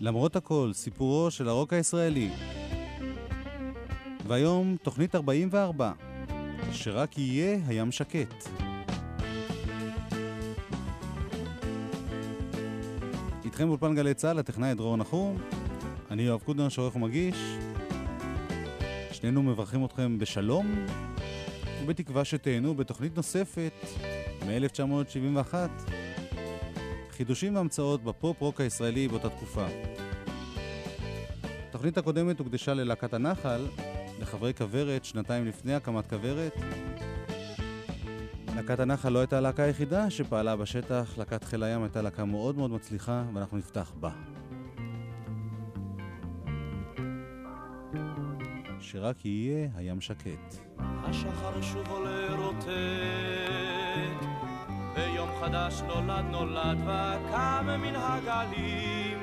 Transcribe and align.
למרות 0.00 0.36
הכל, 0.36 0.70
סיפורו 0.72 1.30
של 1.30 1.48
הרוק 1.48 1.72
הישראלי. 1.72 2.30
והיום 4.26 4.76
תוכנית 4.82 5.14
44, 5.14 5.92
שרק 6.72 7.18
יהיה 7.18 7.58
הים 7.66 7.92
שקט. 7.92 8.48
איתכם 13.44 13.66
באולפן 13.66 13.94
גלי 13.94 14.14
צה"ל, 14.14 14.38
הטכנאי 14.38 14.74
דרור 14.74 14.96
נחום. 14.96 15.38
אני 16.10 16.22
יואב 16.22 16.40
קודנר, 16.40 16.68
שעורך 16.68 16.96
ומגיש. 16.96 17.36
שנינו 19.12 19.42
מברכים 19.42 19.84
אתכם 19.84 20.18
בשלום, 20.18 20.86
ובתקווה 21.82 22.24
שתהנו 22.24 22.74
בתוכנית 22.74 23.16
נוספת 23.16 23.72
מ-1971. 24.46 25.54
חידושים 27.20 27.56
והמצאות 27.56 28.04
בפופ-רוק 28.04 28.60
הישראלי 28.60 29.08
באותה 29.08 29.28
תקופה. 29.28 29.66
התוכנית 31.68 31.98
הקודמת 31.98 32.38
הוקדשה 32.38 32.74
ללהקת 32.74 33.14
הנחל, 33.14 33.66
לחברי 34.20 34.54
כוורת 34.54 35.04
שנתיים 35.04 35.46
לפני 35.46 35.74
הקמת 35.74 36.06
כוורת. 36.06 36.52
להקת 38.56 38.80
הנחל 38.80 39.08
לא 39.08 39.18
הייתה 39.18 39.38
הלהקה 39.38 39.62
היחידה 39.62 40.10
שפעלה 40.10 40.56
בשטח, 40.56 41.18
להקת 41.18 41.44
חיל 41.44 41.62
הים 41.62 41.82
הייתה 41.82 42.02
להקה 42.02 42.24
מאוד 42.24 42.56
מאוד 42.56 42.70
מצליחה, 42.70 43.24
ואנחנו 43.34 43.58
נפתח 43.58 43.92
בה. 44.00 44.10
שרק 48.80 49.24
יהיה 49.24 49.68
הים 49.74 50.00
שקט. 50.00 50.56
השחר 50.78 51.62
שוב 51.62 51.88
עולה 51.88 52.34
רוטט, 52.34 52.66
ביום 54.94 55.28
חדש 55.40 55.82
נולד 55.86 56.24
נולד 56.30 56.78
וקם 56.82 57.66
מן 57.78 57.94
הגלים, 57.96 59.22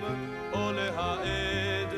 עולה 0.51 0.89
העד, 0.95 1.93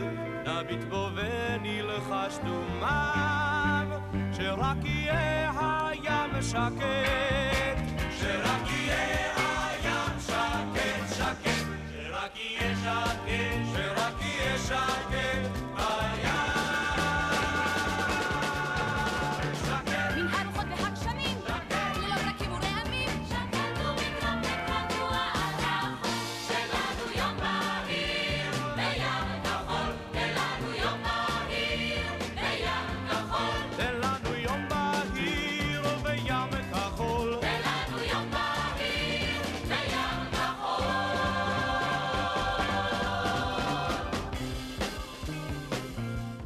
נביט 0.46 0.84
בו 0.90 1.10
ונלחש 1.16 2.38
דומם, 2.46 3.92
שרק 4.34 4.78
יהיה 4.84 5.52
הים 5.60 6.42
שקט, 6.42 7.82
שרק 8.20 8.70
יהיה 8.70 9.34
הים 9.36 10.20
שקט, 10.20 11.16
שקט, 11.18 11.50
שרק 11.94 12.36
יהיה 12.36 12.76
שקט, 12.76 13.76
שרק 13.76 14.22
יהיה 14.22 14.58
שקט 14.58 15.60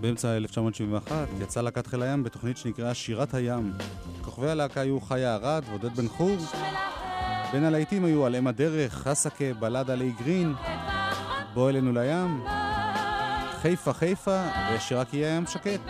באמצע 0.03 0.37
1971 0.37 1.27
יצאה 1.41 1.63
להקת 1.63 1.87
חיל 1.87 2.03
הים 2.03 2.23
בתוכנית 2.23 2.57
שנקראה 2.57 2.93
שירת 2.93 3.33
הים. 3.33 3.73
כוכבי 4.21 4.49
הלהקה 4.49 4.81
היו 4.81 5.01
חיה 5.01 5.35
ארד 5.35 5.63
ועודד 5.69 5.95
בן 5.95 6.07
חור. 6.07 6.37
בין 7.51 7.63
הלהיטים 7.63 8.05
היו 8.05 8.25
על 8.25 8.35
אם 8.35 8.47
הדרך, 8.47 8.93
חסקה, 8.93 9.53
בלדה 9.59 9.93
עלי 9.93 10.11
גרין, 10.19 10.53
בוא 11.53 11.69
אלינו 11.69 11.91
לים, 11.93 12.43
חיפה 13.61 13.93
חיפה, 13.93 14.45
ושרק 14.75 15.13
יהיה 15.13 15.35
ים 15.37 15.45
שקט. 15.47 15.81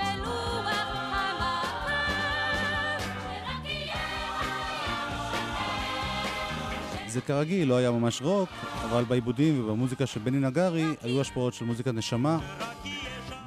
זה 7.08 7.22
כרגיל, 7.22 7.68
לא 7.68 7.78
היה 7.78 7.92
ממש 7.92 8.22
רוק, 8.22 8.50
אבל 8.84 9.04
בעיבודים 9.04 9.64
ובמוזיקה 9.64 10.06
של 10.06 10.20
בני 10.20 10.40
נגרי 10.40 10.96
היו 11.02 11.22
השפעות 11.22 11.54
של 11.54 11.66
מוזיקת 11.66 11.94
נשמה, 11.94 12.40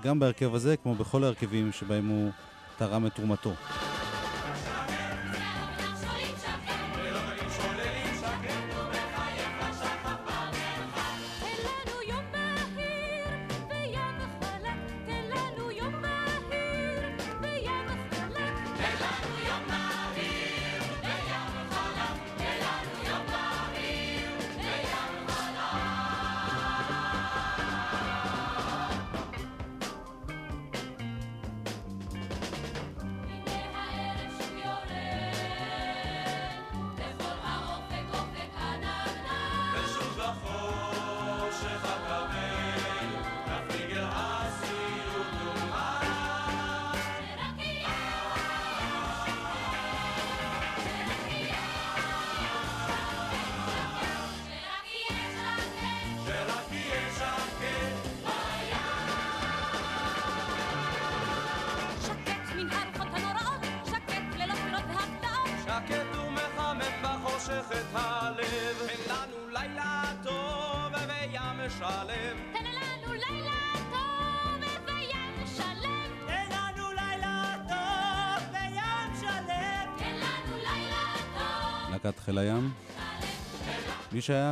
גם 0.07 0.19
בהרכב 0.19 0.55
הזה, 0.55 0.77
כמו 0.77 0.95
בכל 0.95 1.25
ההרכבים 1.25 1.73
שבהם 1.73 2.09
הוא 2.09 2.31
תרם 2.79 3.07
את 3.07 3.15
תרומתו. 3.15 3.53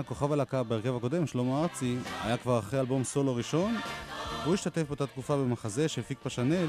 כוכב 0.05 0.33
הלהקה 0.33 0.63
בהרכב 0.63 0.97
הקודם, 0.97 1.27
שלמה 1.27 1.63
ארצי, 1.63 1.97
היה 2.23 2.37
כבר 2.37 2.59
אחרי 2.59 2.81
אלבום 2.81 3.05
סולו 3.05 3.37
ראשון. 3.37 3.77
הוא 4.45 4.55
השתתף 4.55 4.83
באותה 4.87 5.07
תקופה 5.07 5.37
במחזה 5.37 5.89
שהפיק 5.89 6.19
פשנל, 6.23 6.67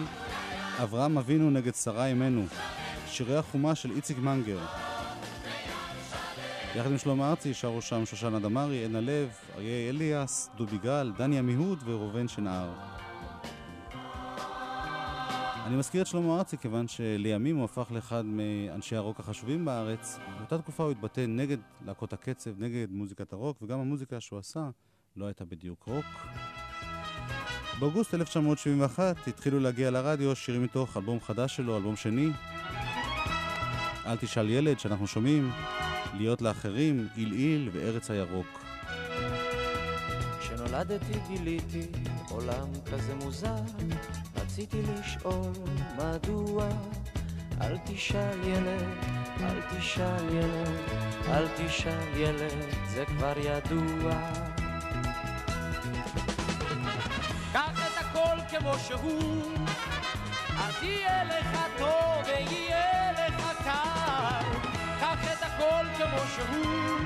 אברהם 0.84 1.18
אבינו 1.18 1.50
נגד 1.50 1.76
שרה 1.76 2.06
אמנו, 2.06 2.46
שירי 3.08 3.38
החומה 3.38 3.76
של 3.76 3.92
איציק 3.92 4.18
מנגר. 4.18 4.60
יחד 6.76 6.92
עם 6.92 6.98
שלמה 6.98 7.30
ארצי 7.30 7.54
שרו 7.54 7.82
שם 7.82 8.06
שושנה 8.06 8.40
דמארי, 8.40 8.86
עדנה 8.86 9.02
לב, 9.02 9.30
אריה 9.56 9.90
אליאס, 9.90 10.50
דובי 10.58 10.78
גל, 10.78 11.12
דני 11.18 11.40
עמיהוד 11.40 11.84
וראובן 11.86 12.28
שנהר. 12.28 12.95
אני 15.66 15.76
מזכיר 15.76 16.02
את 16.02 16.08
שלמה 16.08 16.38
ארצי 16.38 16.58
כיוון 16.58 16.88
שלימים 16.88 17.56
הוא 17.56 17.66
הפך 17.66 17.88
לאחד 17.92 18.26
מאנשי 18.26 18.96
הרוק 18.96 19.20
החשובים 19.20 19.66
בארץ. 19.66 20.20
באותה 20.38 20.58
תקופה 20.58 20.84
הוא 20.84 20.92
התבטא 20.92 21.26
נגד 21.28 21.58
להקות 21.86 22.14
הקצב, 22.14 22.50
נגד 22.60 22.88
מוזיקת 22.90 23.34
הרוק, 23.34 23.62
וגם 23.62 23.80
המוזיקה 23.80 24.20
שהוא 24.20 24.40
עשה 24.40 24.70
לא 25.16 25.26
הייתה 25.26 25.46
בדיוק 25.46 25.84
רוק. 25.84 26.06
באוגוסט 27.80 28.14
1971 28.14 29.28
התחילו 29.28 29.60
להגיע 29.60 29.92
לרדיו 29.92 30.36
שירים 30.36 30.64
מתוך 30.64 30.98
אלבום 30.98 31.20
חדש 31.20 31.56
שלו, 31.56 31.78
אלבום 31.78 31.96
שני. 31.96 32.30
אל 34.06 34.18
תשאל 34.18 34.50
ילד, 34.50 34.80
שאנחנו 34.80 35.08
שומעים, 35.08 35.52
להיות 36.14 36.42
לאחרים, 36.42 37.08
עילעיל 37.16 37.70
וארץ 37.74 38.12
הירוק. 38.12 38.66
כשנולדתי 40.40 41.20
גיליתי 41.28 41.88
עולם 42.30 42.68
כזה 42.92 43.16
מוזר, 43.16 43.56
רציתי 44.56 44.82
לשאול 44.82 45.52
מדוע. 45.98 46.68
אל 47.62 47.78
תשאל 47.86 48.44
ילד, 48.44 48.88
אל 49.42 49.62
תשאל 49.62 50.30
ילד, 50.30 50.80
אל 51.28 51.48
תשאל 51.48 52.18
ילד, 52.18 52.66
זה 52.88 53.06
כבר 53.06 53.34
ידוע. 53.38 54.14
קח 57.54 57.88
את 57.88 57.98
הכל 57.98 58.38
כמו 58.50 58.74
שהוא, 58.88 59.52
אל 60.58 60.72
תהיה 60.80 61.24
לך 61.24 61.60
טוב 61.78 62.26
ויהיה 62.26 63.12
לך 63.12 63.64
קל. 63.64 64.46
קח 65.00 65.34
את 65.34 65.44
הכל 65.44 65.86
כמו 65.98 66.20
שהוא, 66.36 67.00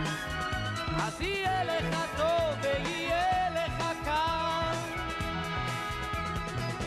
אז 0.97 1.21
יהיה 1.21 1.63
לך 1.63 1.95
טוב 2.17 2.55
ויהיה 2.61 3.38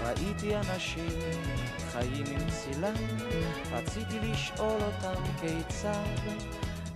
ראיתי 0.04 0.56
אנשים 0.56 1.18
חיים 1.92 2.24
עם 2.26 2.50
צילם, 2.50 2.94
רציתי 3.72 4.18
לשאול 4.22 4.80
אותם 4.82 5.22
כיצד. 5.40 6.22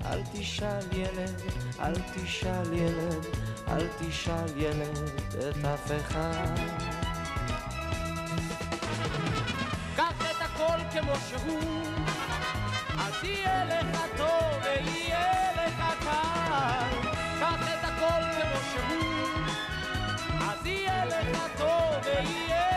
אל 0.05 0.23
תשאל 0.32 0.87
ילד, 0.93 1.41
אל 1.81 1.94
תשאל 2.14 2.73
ילד, 2.73 3.26
אל 3.69 3.87
תשאל 3.99 4.56
ילד 4.56 4.99
את 5.38 5.64
אף 5.64 5.91
אחד. 6.00 6.56
קח 9.97 10.31
את 10.31 10.43
הכל 10.43 10.79
כמו 10.93 11.12
שהוא, 11.29 11.82
אל 12.99 13.11
תהיה 13.20 13.64
לך 13.64 14.00
טוב 14.17 14.62
ויהיה 14.64 15.53
לך 15.53 15.82
קל. 16.00 17.08
קח 17.41 17.62
את 17.62 17.85
הכל 17.85 18.23
כמו 18.37 18.61
שהוא, 18.73 19.44
אז 20.41 20.67
יהיה 20.67 21.05
לך 21.05 21.38
טוב 21.58 22.05
ויהיה 22.05 22.75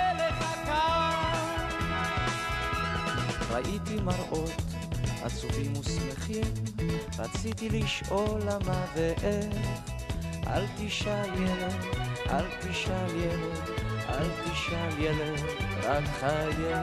ראיתי 3.52 3.96
מראות 4.04 4.62
עצובים 5.24 5.74
ושמחים, 5.80 6.44
רציתי 7.20 7.70
לשאול 7.70 8.42
למה 8.42 8.86
ואיך. 8.96 9.56
אל 10.48 10.66
תשאל 10.78 11.30
ילד, 11.36 11.74
אל 12.30 12.46
תשאל 12.62 13.16
ילד, 13.16 13.70
אל 14.10 14.28
תשאל 14.44 15.00
ילד, 15.00 15.40
רק 15.84 16.04
חייך. 16.20 16.80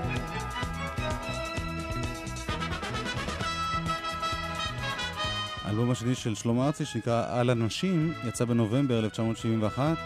האלבום 5.65 5.91
השני 5.91 6.15
של 6.15 6.35
שלמה 6.35 6.67
ארצי, 6.67 6.85
שנקרא 6.85 7.41
"על 7.41 7.51
הנשים", 7.51 8.13
יצא 8.29 8.45
בנובמבר 8.45 8.99
1971. 8.99 9.97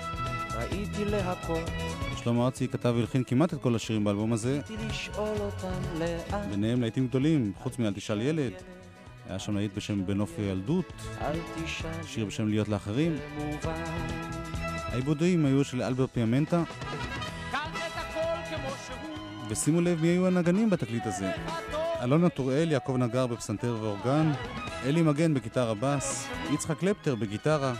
ראיתי 0.54 1.04
להכות, 1.04 1.70
שלמה 2.24 2.44
ארצי 2.44 2.68
כתב 2.68 2.94
והלחין 2.96 3.24
כמעט 3.24 3.54
את 3.54 3.62
כל 3.62 3.74
השירים 3.74 4.04
באלבום 4.04 4.32
הזה. 4.32 4.60
ביניהם 6.50 6.80
להיטים 6.80 7.06
גדולים, 7.08 7.52
חוץ 7.62 7.78
מ"אל 7.78 7.92
תשאל 7.92 8.20
ילד". 8.20 8.52
היה 9.28 9.38
שם 9.38 9.56
להיט 9.56 9.74
בשם 9.76 10.06
"בנוף 10.06 10.38
הילדות", 10.38 10.92
אל 11.20 11.38
תשאל 11.64 12.02
שיר 12.06 12.24
בשם 12.24 12.48
"להיות 12.48 12.68
לאחרים". 12.68 13.16
העיבודים 14.92 15.46
היו 15.46 15.64
של 15.64 15.82
אלברט 15.82 16.10
פיאמנטה, 16.12 16.62
ושימו 19.48 19.80
לב 19.80 20.02
מי 20.02 20.08
היו 20.08 20.26
הנגנים 20.26 20.70
בתקליט 20.70 21.06
הזה. 21.06 21.32
אלונה 22.02 22.28
טוראל, 22.28 22.72
יעקב 22.72 22.96
נגר 22.96 23.26
בפסנתר 23.26 23.76
ואורגן, 23.80 24.32
אלי 24.84 25.02
מגן 25.02 25.34
בגיטרה 25.34 25.74
בס, 25.80 26.28
יצחק 26.52 26.78
קלפטר 26.78 27.14
בגיטרה, 27.14 27.74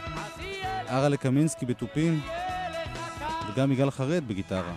ארה 0.88 1.08
לקמינסקי 1.08 1.66
בתופים. 1.66 2.20
וגם 3.48 3.72
יגאל 3.72 3.90
חרד 3.90 4.28
בגיטרה. 4.28 4.76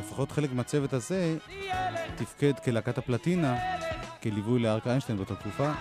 לפחות 0.00 0.32
חלק 0.32 0.52
מהצוות 0.52 0.92
הזה 0.92 1.36
תפקד 2.16 2.52
כלהקת 2.64 2.98
הפלטינה, 2.98 3.56
כליווי 4.22 4.60
לארק 4.60 4.86
איינשטיין 4.86 5.18
באותה 5.18 5.34
תקופה, 5.34 5.72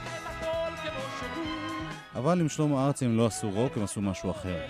אבל 2.16 2.42
עם 2.42 2.50
שלמה 2.50 2.88
ארצי 2.88 3.06
הם 3.06 3.18
לא 3.18 3.26
עשו 3.26 3.50
רוק, 3.50 3.78
הם 3.78 3.84
עשו 3.84 4.02
משהו 4.02 4.32
אחר. 4.32 4.66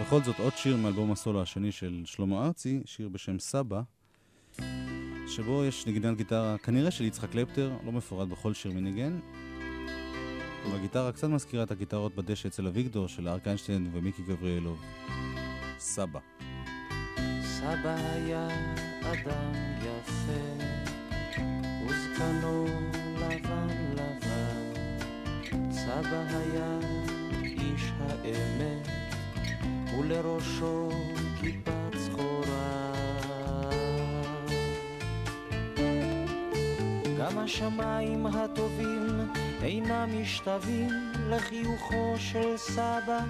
בכל 0.00 0.22
זאת, 0.22 0.38
עוד 0.38 0.52
שיר 0.56 0.76
מאלבום 0.76 1.12
הסולו 1.12 1.42
השני 1.42 1.72
של 1.72 2.02
שלמה 2.04 2.46
ארצי, 2.46 2.82
שיר 2.84 3.08
בשם 3.08 3.38
סבא, 3.38 3.80
שבו 5.26 5.64
יש 5.64 5.86
נגינת 5.86 6.16
גיטרה, 6.16 6.58
כנראה 6.58 6.90
של 6.90 7.04
יצחק 7.04 7.30
קלפטר, 7.30 7.72
לא 7.84 7.92
מפורט 7.92 8.28
בכל 8.28 8.54
שיר 8.54 8.72
מניגן. 8.72 9.18
והגיטרה 10.70 11.12
קצת 11.12 11.28
מזכירה 11.28 11.62
את 11.62 11.70
הגיטרות 11.70 12.14
בדשא 12.14 12.48
אצל 12.48 12.66
אביגדור 12.66 13.08
של 13.08 13.28
ארק 13.28 13.46
איינשטיין 13.46 13.90
ומיקי 13.92 14.22
גבריאלוב. 14.22 14.82
סבא. 15.78 16.20
סבא 17.42 17.96
היה 18.12 18.48
אדם 19.02 19.52
יפה, 19.78 20.64
וזקנו 21.86 22.66
לבן 23.16 23.68
לבן. 23.92 24.72
סבא 25.72 26.24
היה 26.28 26.78
איש 27.42 27.92
האמת, 28.00 28.88
ולראשו 29.98 30.90
כיפת 31.40 31.81
גם 37.22 37.38
השמיים 37.38 38.26
הטובים 38.26 39.06
אינם 39.62 40.22
משתווים 40.22 40.88
לחיוכו 41.28 42.14
של 42.18 42.56
סבא 42.56 43.20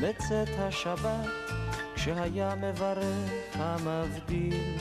בצאת 0.00 0.48
השבת. 0.58 1.26
כשהיה 1.94 2.54
מברך 2.54 3.54
המבדיל 3.54 4.76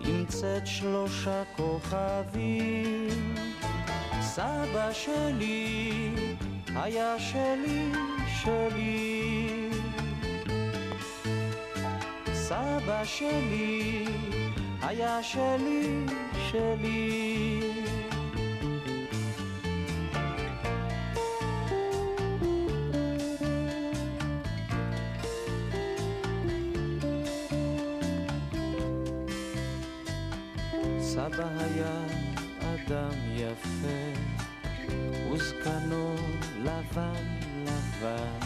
עם 0.00 0.24
צאת 0.28 0.66
שלושה 0.66 1.42
כוכבים. 1.56 3.34
סבא 4.20 4.92
שלי 4.92 6.10
היה 6.74 7.18
שלי, 7.18 7.92
שלי. 8.42 9.70
סבא 12.32 13.04
שלי 13.04 14.04
היה 14.82 15.22
שלי, 15.22 16.06
שלי. 16.50 17.60
סבא 31.00 31.48
היה 31.58 32.04
אדם 32.60 33.10
יפה, 33.36 33.88
וזקנו 35.32 36.14
לבן 36.62 37.12
לבן. 37.64 38.38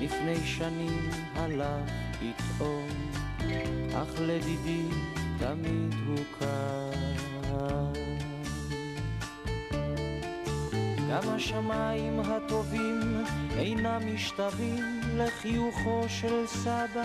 לפני 0.00 0.46
שנים 0.46 1.10
הלך 1.34 1.90
פתאום, 2.12 2.88
אך 3.94 4.20
לדידי 4.20 4.88
תמיד 5.38 5.94
הוא 6.06 6.18
כאן. 6.38 6.73
גם 11.24 11.30
השמיים 11.30 12.20
הטובים 12.20 13.24
אינם 13.58 14.14
משתווים 14.14 15.00
לחיוכו 15.16 16.04
של 16.08 16.46
סבא 16.46 17.04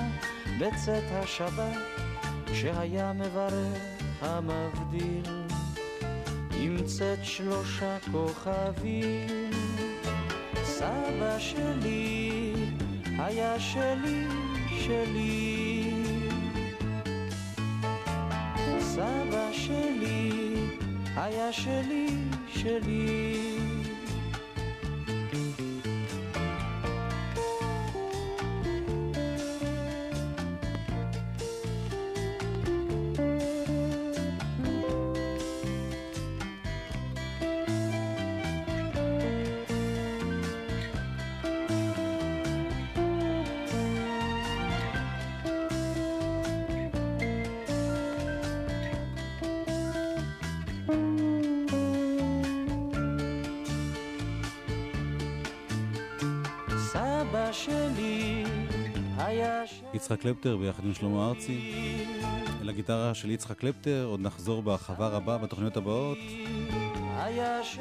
בצאת 0.60 1.04
השבת, 1.12 1.78
כשהיה 2.46 3.14
מברך 3.14 3.78
המבדיל 4.22 5.24
עם 6.54 6.78
צאת 6.86 7.20
שלושה 7.24 7.98
כוכבים. 8.12 9.52
סבא 10.64 11.40
שלי 11.40 12.54
היה 13.18 13.60
שלי, 13.60 14.28
שלי. 14.68 15.94
סבא 18.80 19.50
שלי 19.52 20.54
היה 21.16 21.54
שלי, 21.54 22.08
שלי. 22.48 23.79
שלי 57.80 58.44
היה 59.18 59.68
שלי. 59.68 59.88
יצחק 59.94 60.20
קלפטר 60.20 60.58
ביחד 60.58 60.86
עם 60.86 60.94
שלמה 60.94 61.30
ארצי. 61.30 61.86
אל 62.62 62.70
הגיטרה 62.70 63.14
של 63.14 63.32
יצחק 63.32 63.58
קלפטר, 63.58 64.06
עוד 64.06 64.20
נחזור 64.20 64.62
בהרחבה 64.62 65.08
רבה 65.08 65.38
בתוכניות 65.38 65.78
הבאות. 65.78 66.18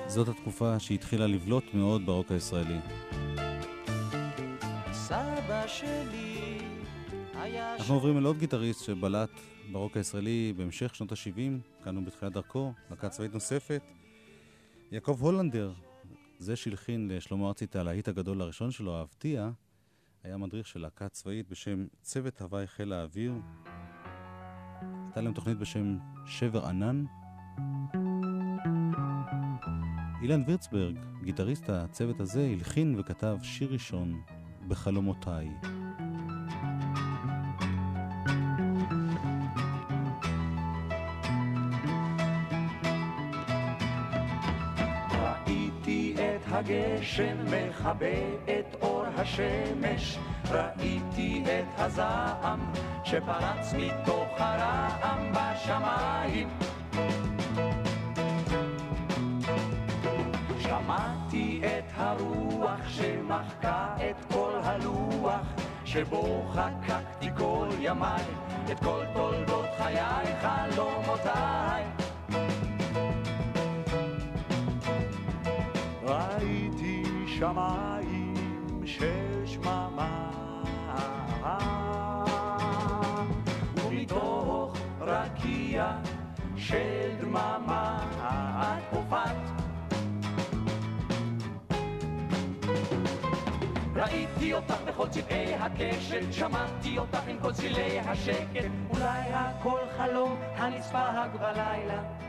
זאת 0.07 0.28
התקופה 0.28 0.78
שהתחילה 0.78 1.26
לבלוט 1.26 1.64
מאוד 1.75 2.07
ברוק 2.07 2.33
הישראלי. 2.33 2.78
סבא 4.93 5.67
שלי 5.67 6.59
היה 7.35 7.76
אנחנו 7.76 7.95
עוברים 7.95 8.19
אל 8.19 8.25
עוד 8.25 8.38
גיטריסט 8.38 8.85
שבלט 8.85 9.31
ברוק 9.73 9.97
הישראלי 9.97 10.55
בהמשך 10.57 10.95
שנות 10.95 11.12
ה-70, 11.12 11.85
כאן 11.85 11.97
הוא 11.97 12.05
בתחילת 12.05 12.33
דרכו, 12.33 12.73
להקה 12.90 13.09
צבאית 13.09 13.35
נוספת. 13.35 13.83
יעקב 14.93 15.19
הולנדר, 15.21 15.73
זה 16.38 16.57
שהלחין 16.57 17.11
לשלמה 17.11 17.49
ארצי 17.49 17.64
את 17.64 17.76
הלהיט 17.76 18.09
הגדול 18.09 18.43
הראשון 18.43 18.71
שלו, 18.71 18.99
אהבתיה, 18.99 19.50
היה 20.25 20.37
מדריך 20.37 20.66
של 20.66 20.80
להקה 20.80 21.08
צבאית 21.08 21.48
בשם 21.48 21.87
צוות 22.02 22.40
הוואי 22.40 22.66
חיל 22.66 22.92
האוויר. 22.92 23.32
הייתה 25.04 25.20
להם 25.20 25.32
תוכנית 25.32 25.58
בשם 25.58 25.98
שבר 26.26 26.66
ענן. 26.66 27.04
אילן 30.22 30.42
וירצברג, 30.46 30.96
גיטריסט 31.22 31.70
הצוות 31.70 32.20
הזה, 32.20 32.50
הלחין 32.52 32.94
וכתב 32.98 33.38
שיר 33.42 33.72
ראשון, 33.72 34.22
בחלומותיי. 34.68 35.48
הגשם 46.50 47.37
מכבה 47.44 48.06
את 48.44 48.76
השמש, 49.18 50.18
ראיתי 50.50 51.42
את 51.44 51.80
הזעם 51.80 52.72
שפרץ 53.04 53.75
מתוך 53.75 54.28
הרעם 54.37 55.32
בשמיים. 55.32 56.48
שמעתי 60.58 61.60
את 61.64 61.92
הרוח 61.96 62.88
שמחקה 62.88 63.94
את 64.10 64.32
כל 64.32 64.52
הלוח 64.62 65.46
שבו 65.84 66.44
חקקתי 66.52 67.28
כל 67.38 67.68
ימיי, 67.80 68.25
את 68.72 68.78
כל 68.80 69.04
תולדות 69.14 69.66
חיי, 69.78 70.26
חלומותיי. 70.40 72.08
של 86.68 87.16
דממה 87.20 88.06
את 88.18 88.96
הופעת 88.96 89.37
ראיתי 93.94 94.54
אותך 94.54 94.75
בכל 94.87 95.08
צבעי 95.08 95.54
הקשת, 95.54 96.32
שמעתי 96.32 96.98
אותך 96.98 97.22
עם 97.28 97.38
כל 97.42 97.52
צלילי 97.52 98.00
השקט, 98.00 98.70
אולי 98.90 99.20
הכל 99.32 99.80
חלום 99.96 100.37
הנספג 100.56 101.28
בלילה. 101.40 102.27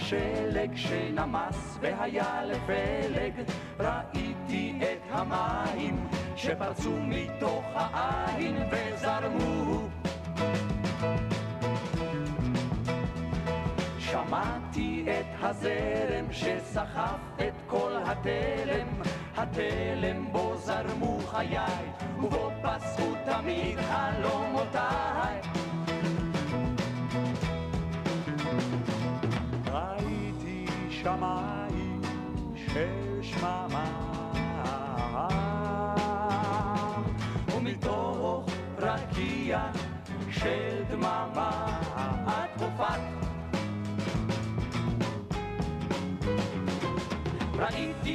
השלג 0.00 0.76
שנמס 0.76 1.78
והיה 1.80 2.44
לפלג, 2.44 3.32
ראיתי 3.80 4.78
את 4.82 5.02
המים 5.10 6.06
שפרצו 6.36 6.92
מתוך 7.00 7.64
העין 7.74 8.56
וזרמו. 8.70 9.88
שמעתי 13.98 15.06
את 15.06 15.44
הזרם 15.44 16.32
שסחף 16.32 17.18
את 17.36 17.54
כל 17.66 17.92
התלם, 18.04 18.88
התלם 19.36 20.32
בו 20.32 20.56
זרמו 20.56 21.18
חיי, 21.26 21.56
ובו 22.18 22.50
פסעו 22.62 23.14
תמיד 23.24 23.78
חלומותיי. 23.80 25.40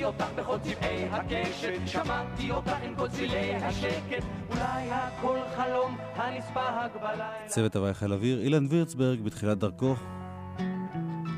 ראיתי 0.06 0.24
אותך 0.24 0.40
בכל 0.40 0.58
צבעי 0.60 1.06
הקשת, 1.10 1.80
שמעתי 1.86 2.52
אותך 2.52 2.76
עם 2.84 2.96
כל 2.96 3.08
צלילי 3.08 3.56
השקט, 3.56 4.24
אולי 4.50 4.92
הכל 4.92 5.38
חלום 5.56 5.98
הנספג 6.16 6.90
בלילה. 7.02 7.32
צוות 7.48 7.76
הוואי 7.76 7.94
חיל 7.94 8.14
אוויר, 8.14 8.42
אילן 8.42 8.66
וירצברג 8.70 9.22
בתחילת 9.22 9.58
דרכו, 9.58 9.96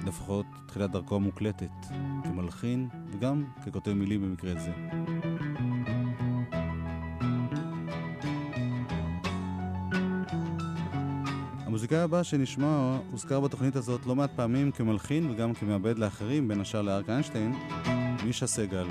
לפחות 0.07 0.45
תחילת 0.67 0.91
דרכו 0.91 1.15
המוקלטת, 1.15 1.85
כמלחין 2.23 2.87
וגם 3.11 3.43
ככותב 3.65 3.93
מילים 3.93 4.21
במקרה 4.21 4.53
זה. 4.59 4.71
המוזיקאי 11.65 11.97
הבא 11.97 12.23
שנשמע 12.23 12.97
הוזכר 13.11 13.39
בתוכנית 13.39 13.75
הזאת 13.75 14.05
לא 14.05 14.15
מעט 14.15 14.31
פעמים 14.35 14.71
כמלחין 14.71 15.29
וגם 15.31 15.53
כמעבד 15.53 15.99
לאחרים, 15.99 16.47
בין 16.47 16.61
השאר 16.61 16.81
לארק 16.81 17.09
איינשטיין, 17.09 17.53
מישה 18.27 18.47
סגל. 18.47 18.87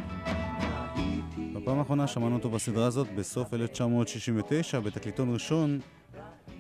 בפעם 1.55 1.79
האחרונה 1.79 2.07
שמענו 2.07 2.35
אותו 2.35 2.51
בסדרה 2.51 2.87
הזאת 2.87 3.07
בסוף 3.15 3.55
1969 3.55 4.81
בתקליטון 4.81 5.33
ראשון 5.35 5.81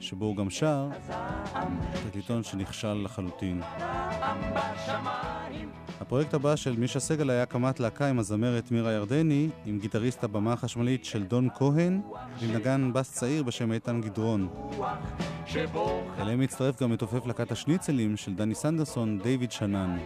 שבו 0.00 0.25
הוא 0.25 0.37
גם 0.37 0.50
שר, 0.50 0.88
תקליטון 2.09 2.45
שנכשל 2.45 2.95
לחלוטין. 3.04 3.62
הפרויקט 6.00 6.35
הבא 6.35 6.56
של 6.56 6.76
מישה 6.76 7.00
סגל 7.00 7.30
היה 7.30 7.42
הקמת 7.42 7.80
להקה 7.80 8.09
עם 8.09 8.18
הזמרת 8.18 8.71
מירה 8.71 8.92
ירדני, 8.92 9.49
עם 9.66 9.78
גיטריסט 9.78 10.25
הבמה 10.25 10.52
החשמלית 10.52 11.04
של 11.04 11.25
דון 11.25 11.49
כהן, 11.54 12.00
ועם 12.40 12.52
נגן 12.52 12.92
בס 12.92 13.12
צעיר 13.12 13.42
בשם 13.42 13.73
איתן 13.73 14.00
גדרון. 14.00 14.49
אליהם 16.18 16.40
הצטרף 16.40 16.83
גם 16.83 16.92
מתופף 16.92 17.26
להקת 17.26 17.52
השניצלים 17.52 18.16
של 18.16 18.35
דני 18.35 18.54
סנדרסון, 18.54 19.18
דיוויד 19.18 19.52
שנן. 19.52 19.97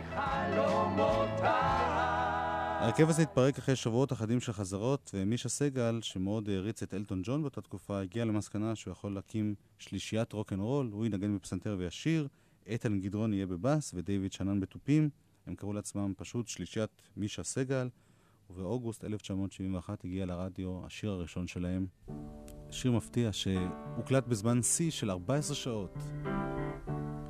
ההרכב 2.80 3.08
הזה 3.08 3.22
התפרק 3.22 3.58
אחרי 3.58 3.76
שבועות 3.76 4.12
אחדים 4.12 4.40
של 4.40 4.52
חזרות, 4.52 5.10
ומישה 5.14 5.48
סגל, 5.48 6.00
שמאוד 6.02 6.48
העריץ 6.48 6.82
את 6.82 6.94
אלטון 6.94 7.20
ג'ון 7.24 7.42
באותה 7.42 7.60
תקופה, 7.60 8.00
הגיע 8.00 8.24
למסקנה 8.24 8.74
שהוא 8.74 8.92
יכול 8.92 9.14
להקים 9.14 9.54
שלישיית 9.78 10.32
רוקנרול, 10.32 10.88
הוא 10.92 11.06
ינגן 11.06 11.36
בפסנתר 11.36 11.76
וישיר, 11.78 12.28
איתן 12.66 13.00
גדרון 13.00 13.32
יהיה 13.32 13.46
בבאס 13.46 13.92
ודייוויד 13.94 14.32
שנן 14.32 14.60
בתופים. 14.60 15.10
הם 15.46 15.54
קראו 15.54 15.72
לעצמם 15.72 16.12
פשוט 16.16 16.48
שלישיית 16.48 17.02
מישה 17.16 17.42
סגל, 17.42 17.88
ובאוגוסט 18.50 19.04
1971 19.04 20.04
הגיע 20.04 20.26
לרדיו 20.26 20.86
השיר 20.86 21.10
הראשון 21.10 21.46
שלהם. 21.46 21.86
שיר 22.70 22.92
מפתיע 22.92 23.30
שהוקלט 23.32 24.26
בזמן 24.26 24.62
שיא 24.62 24.90
של 24.90 25.10
14 25.10 25.56
שעות. 25.56 25.98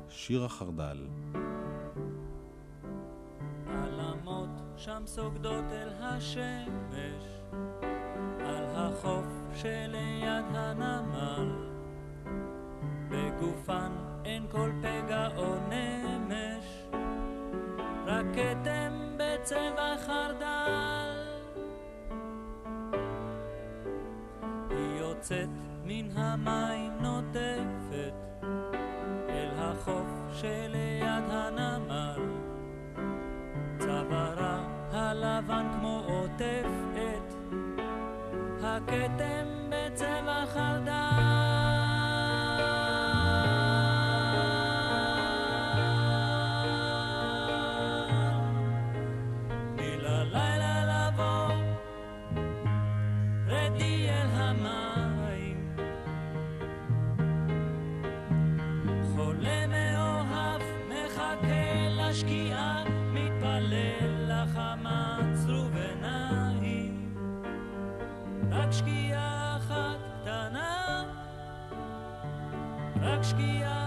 שיר 0.09 0.45
החרדל. 0.45 1.07
שם 4.85 5.03
סוגדות 5.05 5.65
אל 5.71 5.89
השמש, 5.99 7.23
על 8.39 8.65
החוף 8.75 9.25
שליד 9.53 10.45
הנמל. 10.53 11.51
בגופן 13.09 13.91
אין 14.25 14.47
כל 14.51 14.71
פגע 14.81 15.27
או 15.37 15.55
נמש, 15.69 16.65
רק 18.05 18.25
כתם 18.33 19.17
בצבע 19.17 19.97
חרדל. 20.05 21.27
היא 24.69 24.99
יוצאת 24.99 25.49
מן 25.83 26.17
המים 26.17 26.91
נוטפת 27.01 28.13
אל 29.29 29.49
החוף 29.57 30.07
שליד 30.33 31.23
הנמל. 31.29 32.21
צווארה 33.79 34.60
הלבן 35.11 35.67
כמו 35.73 36.03
עוטף 36.07 36.65
את 36.93 37.33
הכתם 38.63 39.45
בצבע 39.69 40.45
חרדל. 40.45 41.10
רק 73.31 73.39
שקיעה 73.39 73.80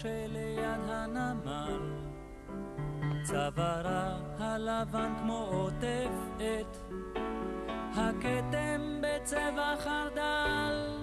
שליד 0.00 0.88
הנמל. 0.88 1.80
צווארה 3.22 4.18
הלבן 4.38 5.12
כמו 5.22 5.48
עוטף 5.50 6.10
את 6.36 6.92
הכתם 7.94 9.00
בצבע 9.02 9.74
חרדל. 9.78 10.96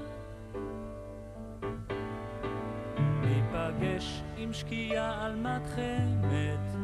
ניפגש 3.22 4.24
עם 4.38 4.54
שקיעה 4.54 5.26
על 5.26 5.36
מתחמת, 5.36 6.78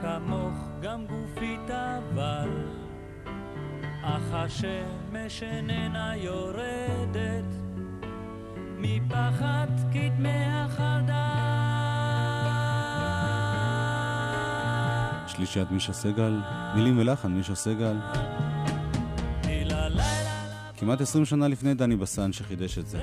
כמוך 0.00 0.68
גם 0.80 1.06
גופית 1.06 1.70
אבל. 1.70 2.50
אך 4.02 4.34
השמש 4.34 5.42
איננה 5.42 6.16
יורדת 6.16 7.65
מפחד 8.78 9.66
כתמי. 9.92 10.46
שלישיית 15.36 15.70
מישה 15.70 15.92
סגל, 15.92 16.40
מילים 16.74 16.98
ולחן 16.98 17.32
מישה 17.32 17.54
סגל. 17.54 17.96
כמעט 20.76 21.00
20 21.00 21.24
שנה 21.24 21.48
לפני 21.48 21.74
דני 21.74 21.96
בסן 21.96 22.32
שחידש 22.32 22.78
את 22.78 22.86
זה. 22.86 22.98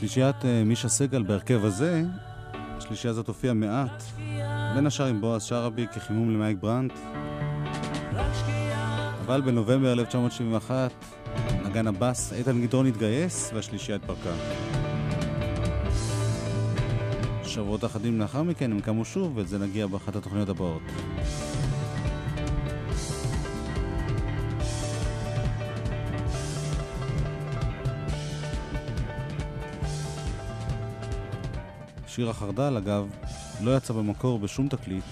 שלישיית 0.00 0.44
אה, 0.44 0.64
מישה 0.64 0.88
סגל 0.88 1.22
בהרכב 1.22 1.64
הזה, 1.64 2.02
השלישייה 2.54 3.10
הזאת 3.10 3.28
הופיעה 3.28 3.54
מעט, 3.54 4.02
בין 4.74 4.86
השאר 4.86 5.06
עם 5.06 5.20
בועז 5.20 5.42
שרעבי 5.42 5.86
כחימום 5.94 6.30
למייק 6.30 6.58
ברנט. 6.60 6.92
אבל 9.26 9.40
בנובמבר 9.40 9.92
1971 9.92 10.92
נגן 11.64 11.86
הבאס 11.86 12.32
איתן 12.32 12.60
גדרון 12.60 12.86
התגייס 12.86 13.50
והשלישייה 13.54 13.96
התפרקה. 13.96 14.32
שבועות 17.44 17.84
אחדים 17.84 18.20
לאחר 18.20 18.42
מכן 18.42 18.72
הם 18.72 18.80
קמו 18.80 19.04
שוב, 19.04 19.36
ואת 19.36 19.48
זה 19.48 19.58
נגיע 19.58 19.86
באחת 19.86 20.16
התוכניות 20.16 20.48
הבאות. 20.48 20.82
שיר 32.20 32.30
החרדל, 32.30 32.76
אגב, 32.76 33.10
לא 33.62 33.76
יצא 33.76 33.94
במקור 33.94 34.38
בשום 34.38 34.68
תקליט, 34.68 35.04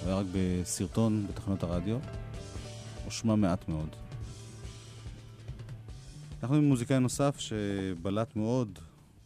הוא 0.00 0.08
היה 0.08 0.18
רק 0.18 0.26
בסרטון 0.32 1.26
בתחנות 1.26 1.62
הרדיו, 1.62 1.98
הושמע 3.04 3.34
מעט 3.34 3.68
מאוד. 3.68 3.88
אנחנו 6.42 6.56
עם 6.56 6.64
מוזיקאי 6.64 7.00
נוסף 7.00 7.38
שבלט 7.38 8.36
מאוד 8.36 8.78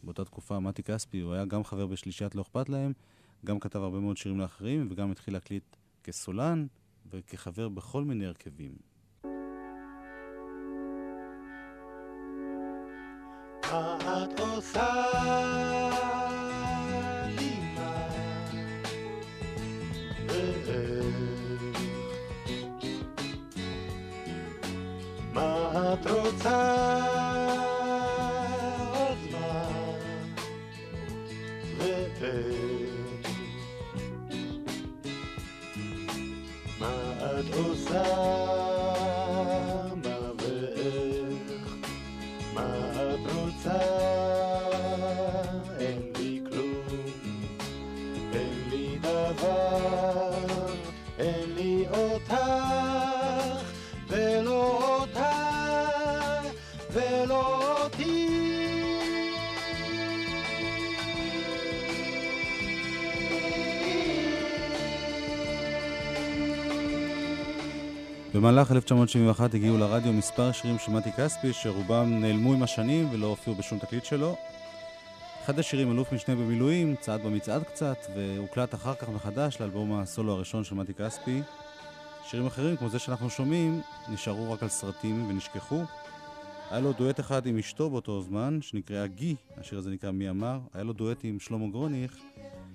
באותה 0.02 0.24
תקופה, 0.24 0.60
מתי 0.60 0.82
כספי, 0.82 1.20
הוא 1.20 1.34
היה 1.34 1.44
גם 1.44 1.64
חבר 1.64 1.86
בשלישיית 1.86 2.34
לא 2.34 2.42
אכפת 2.42 2.68
להם, 2.68 2.92
גם 3.44 3.60
כתב 3.60 3.78
הרבה 3.78 4.00
מאוד 4.00 4.16
שירים 4.16 4.40
לאחרים, 4.40 4.88
וגם 4.90 5.10
התחיל 5.10 5.34
להקליט 5.34 5.76
כסולן 6.04 6.66
וכחבר 7.10 7.68
בכל 7.68 8.04
מיני 8.04 8.26
הרכבים. 8.26 8.72
את 13.62 14.40
עושה 14.40 16.05
אה, 20.36 21.00
מה 25.32 25.94
את 25.94 26.06
רוצה? 26.10 26.95
במהלך 68.36 68.72
1971 68.72 69.54
הגיעו 69.54 69.78
לרדיו 69.78 70.12
מספר 70.12 70.52
שירים 70.52 70.78
של 70.78 70.92
מתי 70.92 71.12
כספי, 71.12 71.52
שרובם 71.52 72.20
נעלמו 72.20 72.52
עם 72.52 72.62
השנים 72.62 73.08
ולא 73.12 73.26
הופיעו 73.26 73.56
בשום 73.56 73.78
תקליט 73.78 74.04
שלו. 74.04 74.36
אחד 75.44 75.58
השירים, 75.58 75.92
אלוף 75.92 76.12
משנה 76.12 76.34
במילואים, 76.34 76.94
צעד 77.00 77.22
במצעד 77.22 77.62
קצת, 77.62 77.96
והוקלט 78.16 78.74
אחר 78.74 78.94
כך 78.94 79.08
מחדש 79.08 79.60
לאלבום 79.60 79.92
הסולו 79.92 80.32
הראשון 80.32 80.64
של 80.64 80.74
מתי 80.74 80.94
כספי. 80.94 81.42
שירים 82.24 82.46
אחרים, 82.46 82.76
כמו 82.76 82.88
זה 82.88 82.98
שאנחנו 82.98 83.30
שומעים, 83.30 83.80
נשארו 84.08 84.52
רק 84.52 84.62
על 84.62 84.68
סרטים 84.68 85.30
ונשכחו. 85.30 85.82
היה 86.70 86.80
לו 86.80 86.92
דואט 86.92 87.20
אחד 87.20 87.46
עם 87.46 87.58
אשתו 87.58 87.90
באותו 87.90 88.22
זמן, 88.22 88.58
שנקרא 88.62 89.06
גי, 89.06 89.34
השיר 89.56 89.78
הזה 89.78 89.90
נקרא 89.90 90.10
מי 90.10 90.30
אמר. 90.30 90.58
היה 90.74 90.84
לו 90.84 90.92
דואט 90.92 91.20
עם 91.22 91.40
שלמה 91.40 91.66
גרוניך, 91.68 92.16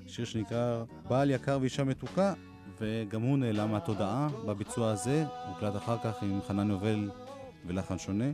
שיר 0.08 0.26
שנקרא 0.26 0.84
בעל 1.08 1.32
יקר 1.32 1.58
ואישה 1.62 1.84
מתוקה, 1.84 2.34
וגם 2.82 3.22
הוא 3.22 3.38
נעלם 3.38 3.72
מהתודעה 3.72 4.28
בביצוע 4.46 4.92
הזה, 4.92 5.26
הוקלט 5.48 5.76
אחר 5.76 5.98
כך 6.04 6.24
עם 6.24 6.40
חנן 6.48 6.70
יובל 6.70 7.10
ולחן 7.66 7.98
שונה. 7.98 8.26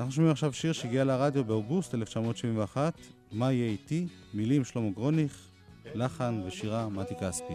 אנחנו 0.00 0.12
שומעים 0.12 0.32
עכשיו 0.32 0.52
שיר 0.52 0.72
שהגיע 0.72 1.04
לרדיו 1.04 1.44
באוגוסט 1.44 1.94
1971, 1.94 2.94
מה 3.32 3.52
יהיה 3.52 3.70
איתי, 3.70 4.06
מילים 4.34 4.64
שלמה 4.64 4.90
גרוניך, 4.90 5.48
לחן 5.94 6.42
ושירה 6.46 6.88
מתי 6.88 7.14
כספי. 7.20 7.54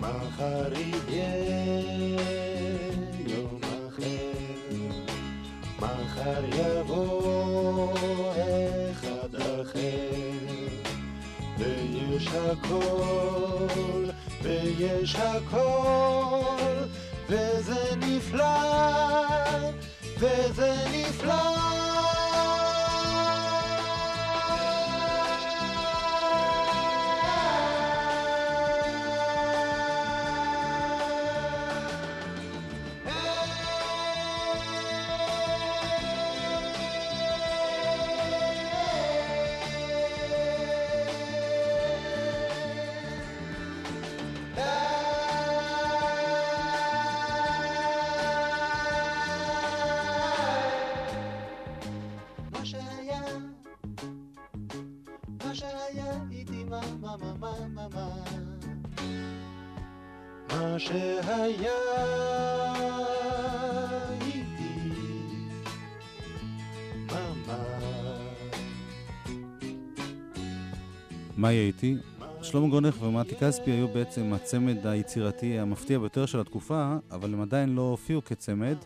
מחר 0.00 0.72
יהיה 1.08 2.43
מחר 6.24 6.44
יבוא 6.44 7.92
אחד 8.90 9.34
אחר, 9.34 10.14
ויש 11.58 12.28
הכל, 12.28 14.04
ויש 14.42 15.16
הכל, 15.16 16.74
וזה 17.28 17.96
נפלא, 17.96 18.44
וזה 20.18 20.74
נפלא. 20.92 21.63
יהיה 71.54 71.66
איתי? 71.66 71.96
שלמה 72.42 72.68
גרונך 72.68 73.02
ומתי 73.02 73.36
כספי 73.36 73.70
היו 73.70 73.88
בעצם 73.88 74.32
הצמד 74.32 74.86
היצירתי 74.86 75.58
המפתיע 75.58 75.98
ביותר 75.98 76.26
של 76.26 76.40
התקופה, 76.40 76.96
אבל 77.10 77.34
הם 77.34 77.40
עדיין 77.40 77.74
לא 77.74 77.82
הופיעו 77.82 78.24
כצמד. 78.24 78.76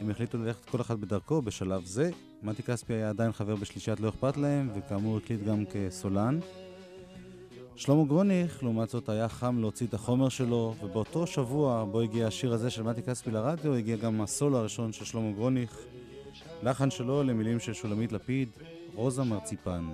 הם 0.00 0.10
החליטו 0.10 0.38
ללכת 0.38 0.64
כל 0.64 0.80
אחד 0.80 1.00
בדרכו 1.00 1.42
בשלב 1.42 1.84
זה. 1.84 2.10
מתי 2.42 2.62
כספי 2.62 2.92
היה 2.92 3.08
עדיין 3.08 3.32
חבר 3.32 3.56
בשלישיית 3.56 4.00
לא 4.00 4.08
אכפת 4.08 4.36
להם, 4.36 4.70
וכאמור 4.74 5.16
הקליט 5.16 5.40
גם 5.42 5.64
כסולן. 5.66 6.38
שלמה 7.76 8.04
גרוניך, 8.04 8.62
לעומת 8.62 8.90
זאת, 8.90 9.08
היה 9.08 9.28
חם 9.28 9.58
להוציא 9.60 9.86
את 9.86 9.94
החומר 9.94 10.28
שלו, 10.28 10.74
ובאותו 10.82 11.26
שבוע 11.26 11.84
בו 11.84 12.00
הגיע 12.00 12.26
השיר 12.26 12.52
הזה 12.52 12.70
של 12.70 12.82
מתי 12.82 13.02
כספי 13.02 13.30
לרדיו, 13.30 13.74
הגיע 13.74 13.96
גם 13.96 14.20
הסולו 14.20 14.58
הראשון 14.58 14.92
של 14.92 15.04
שלמה 15.04 15.32
גרוניך. 15.32 15.78
לחן 16.62 16.90
שלו 16.90 17.22
למילים 17.22 17.60
של 17.60 17.72
שולמית 17.72 18.12
לפיד, 18.12 18.48
רוזה 18.94 19.22
מרציפן. 19.22 19.84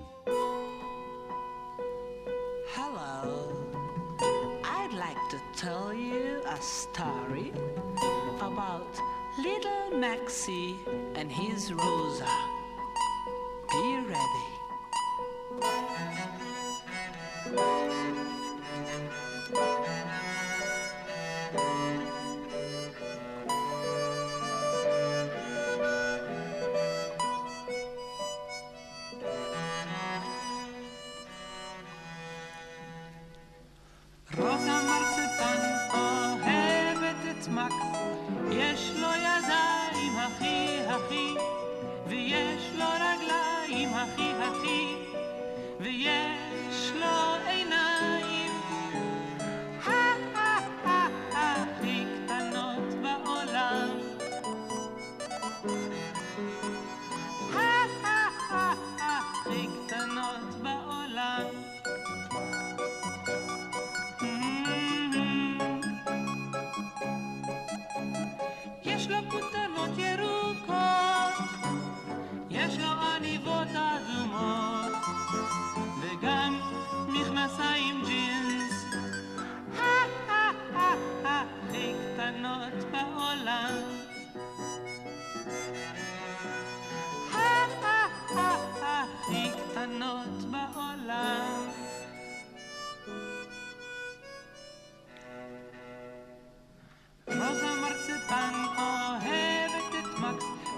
Maxie 10.08 10.78
and 11.16 11.32
his 11.32 11.72
Rosa. 11.72 12.28
Be 13.72 13.96
ready. 14.06 14.45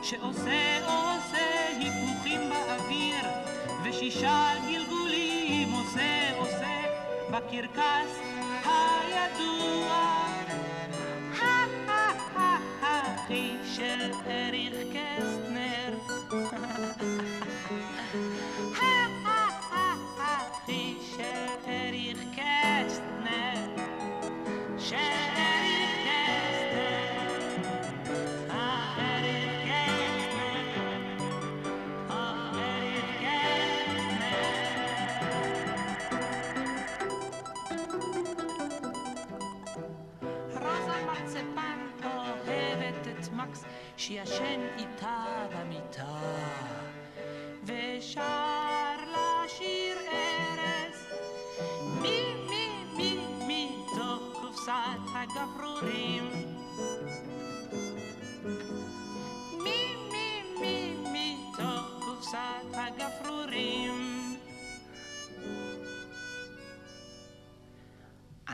שעושה 0.08 0.86
עושה 0.86 1.68
היפוכים 1.78 2.40
באוויר 2.50 3.24
ושישה 3.84 4.52
גלגולים 4.68 5.72
עושה 5.72 6.36
עושה 6.38 6.82
בקרקס 7.30 8.18
הידוע 8.64 10.27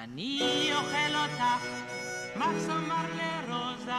אני 0.05 0.71
אוכל 0.75 1.15
אותך, 1.15 1.43
מקס 2.37 2.69
אמר 2.69 3.07
לרוזה, 3.17 3.93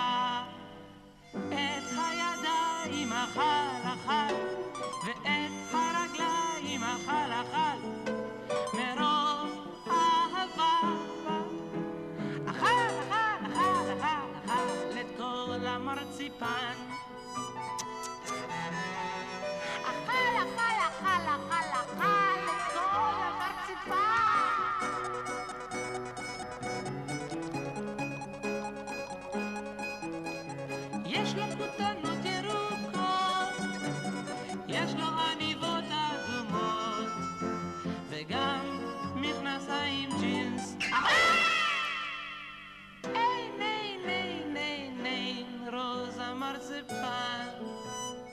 את 1.33 1.97
הידיים 1.97 3.13
אחת. 3.13 3.64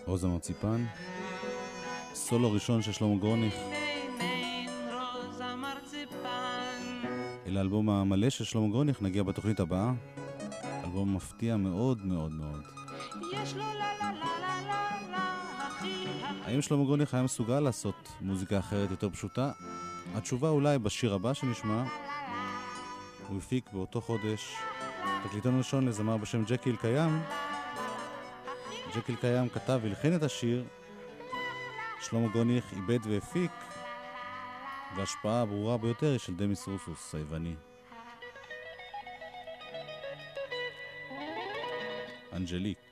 עוז 0.04 0.24
המרציפן, 0.24 0.84
סולו 2.14 2.52
ראשון 2.52 2.82
של 2.82 2.92
שלמה 2.92 3.16
גרוניך. 3.16 3.54
אל 7.46 7.56
האלבום 7.56 7.90
המלא 7.90 8.30
של 8.30 8.44
שלמה 8.44 8.68
גרוניך 8.68 9.02
נגיע 9.02 9.22
בתוכנית 9.22 9.60
הבאה. 9.60 9.92
אלבום 10.84 11.16
מפתיע 11.16 11.56
מאוד 11.56 12.06
מאוד 12.06 12.32
מאוד. 12.32 12.62
יש 13.32 13.54
לו 13.54 13.58
לה 13.58 13.74
לה 13.74 14.12
לה 14.12 14.40
לה 14.40 14.62
לה 14.66 15.10
לה 15.10 15.66
הכי 15.66 16.04
האם 16.44 16.62
שלמה 16.62 16.84
גרוניך 16.84 17.14
היה 17.14 17.22
מסוגל 17.22 17.60
לעשות 17.60 18.08
מוזיקה 18.20 18.58
אחרת 18.58 18.90
יותר 18.90 19.10
פשוטה? 19.10 19.50
התשובה 20.14 20.48
אולי 20.48 20.78
בשיר 20.78 21.14
הבא 21.14 21.34
שנשמע. 21.34 21.84
הוא 23.28 23.38
הפיק 23.38 23.72
באותו 23.72 24.00
חודש 24.00 24.54
תקליטון 25.24 25.58
ראשון 25.58 25.86
לזמר 25.86 26.16
בשם 26.16 26.44
ג'קי 26.44 26.70
אלקיים. 26.70 27.22
ג'קי 28.96 29.16
אלקיים 29.16 29.48
כתב 29.48 29.80
והלחין 29.82 30.16
את 30.16 30.22
השיר, 30.22 30.64
שלמה 32.00 32.28
גרוניך 32.28 32.72
עיבד 32.72 33.06
והפיק, 33.06 33.50
וההשפעה 34.96 35.42
הברורה 35.42 35.78
ביותר 35.78 36.10
היא 36.10 36.18
של 36.18 36.34
דמיס 36.36 36.68
רוסוס, 36.68 37.14
היווני. 37.14 37.54
אנג'ליק 42.32 42.91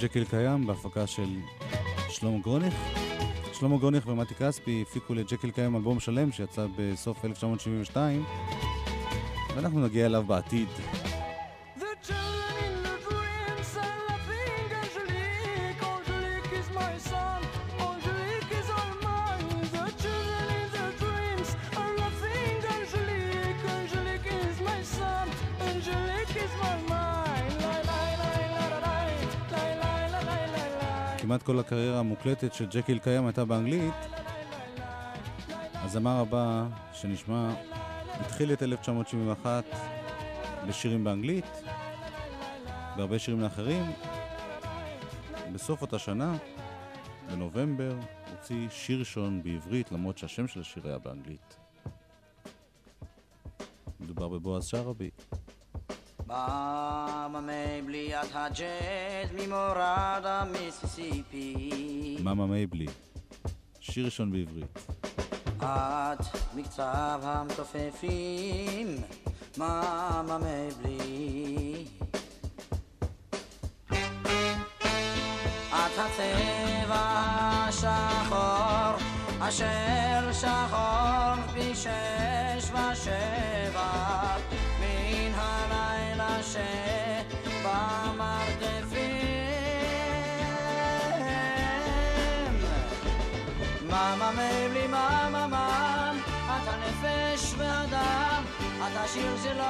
ג'קיל 0.00 0.24
קיים 0.24 0.66
בהפקה 0.66 1.06
של 1.06 1.28
שלמה 2.08 2.38
גרוניך. 2.38 2.74
שלמה 3.52 3.76
גרוניך 3.76 4.06
ומתי 4.06 4.34
כספי 4.34 4.84
הפיקו 4.88 5.14
לג'קיל 5.14 5.50
קיים 5.50 5.76
אלבום 5.76 6.00
שלם 6.00 6.32
שיצא 6.32 6.66
בסוף 6.76 7.24
1972, 7.24 8.24
ואנחנו 9.56 9.86
נגיע 9.86 10.06
אליו 10.06 10.24
בעתיד. 10.26 10.68
כמעט 31.28 31.42
כל 31.42 31.58
הקריירה 31.58 31.98
המוקלטת 31.98 32.54
של 32.54 32.66
ג'קי 32.66 32.92
אלקיים 32.92 33.26
הייתה 33.26 33.44
באנגלית, 33.44 33.94
הזמר 35.74 36.20
הבא 36.20 36.66
שנשמע 36.92 37.54
התחיל 38.12 38.52
את 38.52 38.62
1971 38.62 39.64
בשירים 40.68 41.04
באנגלית, 41.04 41.44
בהרבה 42.96 43.18
שירים 43.18 43.40
לאחרים. 43.40 43.92
בסוף 45.52 45.82
אותה 45.82 45.98
שנה, 45.98 46.36
בנובמבר, 47.30 47.96
הוציא 48.30 48.68
שיר 48.70 48.98
ראשון 48.98 49.42
בעברית, 49.42 49.92
למרות 49.92 50.18
שהשם 50.18 50.48
של 50.48 50.60
השיר 50.60 50.88
היה 50.88 50.98
באנגלית. 50.98 51.56
מדובר 54.00 54.28
בבועז 54.28 54.66
שרעבי. 54.66 55.10
מאמה 56.28 57.40
מבליית 57.40 58.30
הג'אז 58.34 59.28
ממורד 59.34 60.22
המיסיסיפי 60.24 61.56
מאמה 62.22 62.46
מייבלי. 62.46 62.86
שיר 63.80 64.04
ראשון 64.04 64.32
בעברית. 64.32 64.78
את 65.56 66.20
מקצב 66.54 67.20
המתופפים 67.22 68.96
מאמה 69.58 70.38
מבלי 70.38 71.84
את 75.70 75.98
הצבע 75.98 76.98
השחור 77.68 78.96
אשר 79.40 80.32
שחור 80.32 81.27
את 99.08 99.12
השיר 99.12 99.36
שלא 99.42 99.64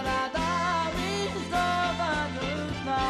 נדם 0.00 0.90
משדות 0.94 1.98
הדותנה 1.98 3.02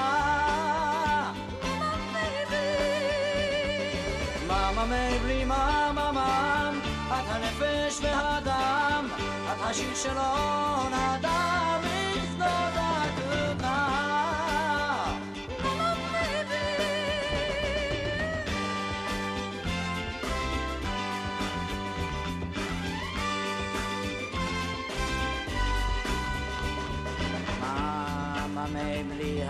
מאמה 4.46 4.84
מבלי 4.84 5.44
מאמה 5.44 6.12
מאם 6.12 6.78
את 7.08 7.24
הנפש 7.28 8.00
והדם 8.02 9.08
את 9.52 9.60
השיר 9.60 9.94
שלא 9.94 10.88
נדם 10.88 11.47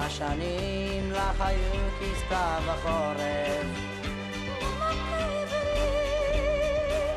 השנים 0.09 1.13
לך 1.13 1.41
היו 1.41 1.89
כסתיו 2.01 2.63
החורף 2.67 3.67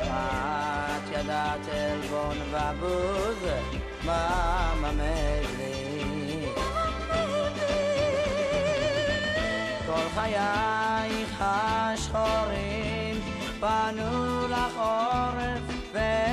את 0.04 1.10
ידעת 1.12 1.68
עלבון 1.68 2.36
ובוז 2.50 3.48
מאמה 4.04 4.92
מבלי 4.92 6.46
כל 9.86 10.08
חייך 10.14 11.40
השחורים 11.40 13.20
פנו 13.60 14.48
לחורף 14.48 15.62
והקריבו 15.92 16.31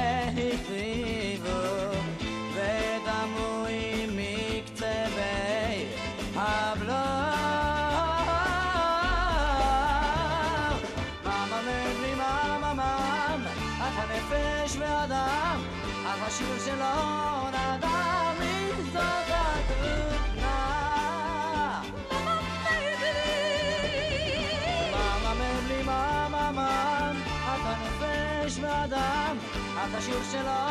שלא 30.32 30.70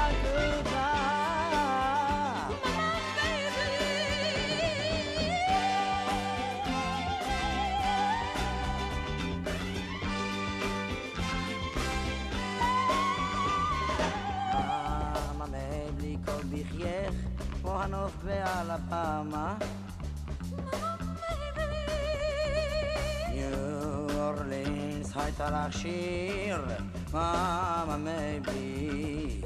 הכותנה 0.00 0.70
מאמה 14.52 15.46
מבלי 15.46 16.16
כל 16.24 16.42
בחייך 16.50 17.14
כמו 17.62 17.82
הנוף 17.82 18.12
באלבמה 18.24 19.54
ניו 23.32 24.20
אורלינס 24.20 25.16
הייתה 25.16 25.50
לך 25.50 25.78
שיר 25.78 26.58
מאמה 27.14 27.96
מבלי 27.96 29.40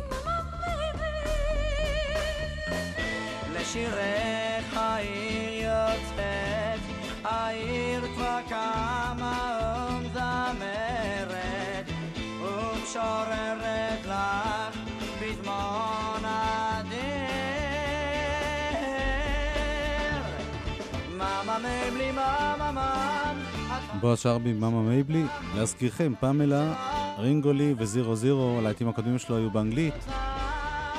לשירך 3.53 4.77
העיר 4.77 5.63
יוצאת 5.63 6.81
העיר 7.25 8.01
כבר 8.15 8.41
קמה 8.49 8.84
בועז 24.01 24.19
שרבי, 24.19 24.53
מאמה 24.53 24.83
מייבלי. 24.83 25.25
להזכירכם, 25.57 26.13
פמלה, 26.21 26.75
רינגולי 27.19 27.75
וזירו 27.79 28.17
זירו, 28.17 28.59
הלהיטים 28.59 28.89
הקודמים 28.89 29.19
שלו 29.19 29.37
היו 29.37 29.51
באנגלית, 29.51 29.95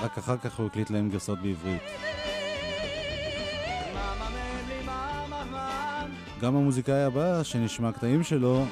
רק 0.02 0.18
אחר 0.18 0.38
כך 0.38 0.60
הוא 0.60 0.68
הקליט 0.68 0.90
להם 0.90 1.10
גרסאות 1.10 1.40
בעברית. 1.42 1.82
גם 6.42 6.56
המוזיקאי 6.56 7.04
הבא, 7.04 7.44
שנשמע 7.44 7.92
קטעים 7.92 8.24
שלו, 8.24 8.66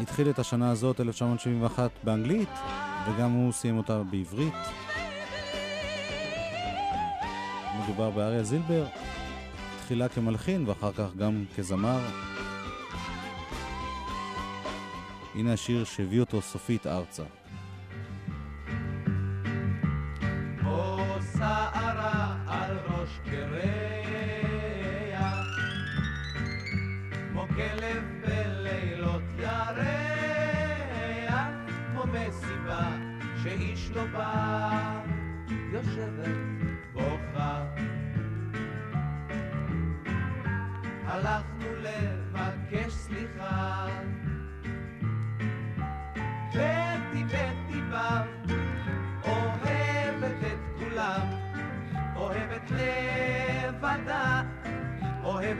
התחיל 0.00 0.30
את 0.30 0.38
השנה 0.38 0.70
הזאת, 0.70 1.00
1971, 1.00 1.90
באנגלית, 2.04 2.48
וגם 3.06 3.30
הוא 3.30 3.52
סיים 3.52 3.78
אותה 3.78 4.02
בעברית. 4.02 4.54
מדובר 7.84 8.10
באריה 8.10 8.42
זילבר, 8.42 8.86
תחילה 9.82 10.08
כמלחין 10.08 10.68
ואחר 10.68 10.92
כך 10.92 11.16
גם 11.16 11.44
כזמר. 11.56 11.98
הנה 15.36 15.52
השיר 15.52 15.84
שהביא 15.84 16.20
אותו 16.20 16.42
סופית 16.42 16.86
ארצה. 16.86 17.22
שערה 21.38 22.36
על 22.46 22.76
שאיש 33.42 33.90
לא 33.90 34.04
בא, 34.12 35.00
יושבת 35.72 36.45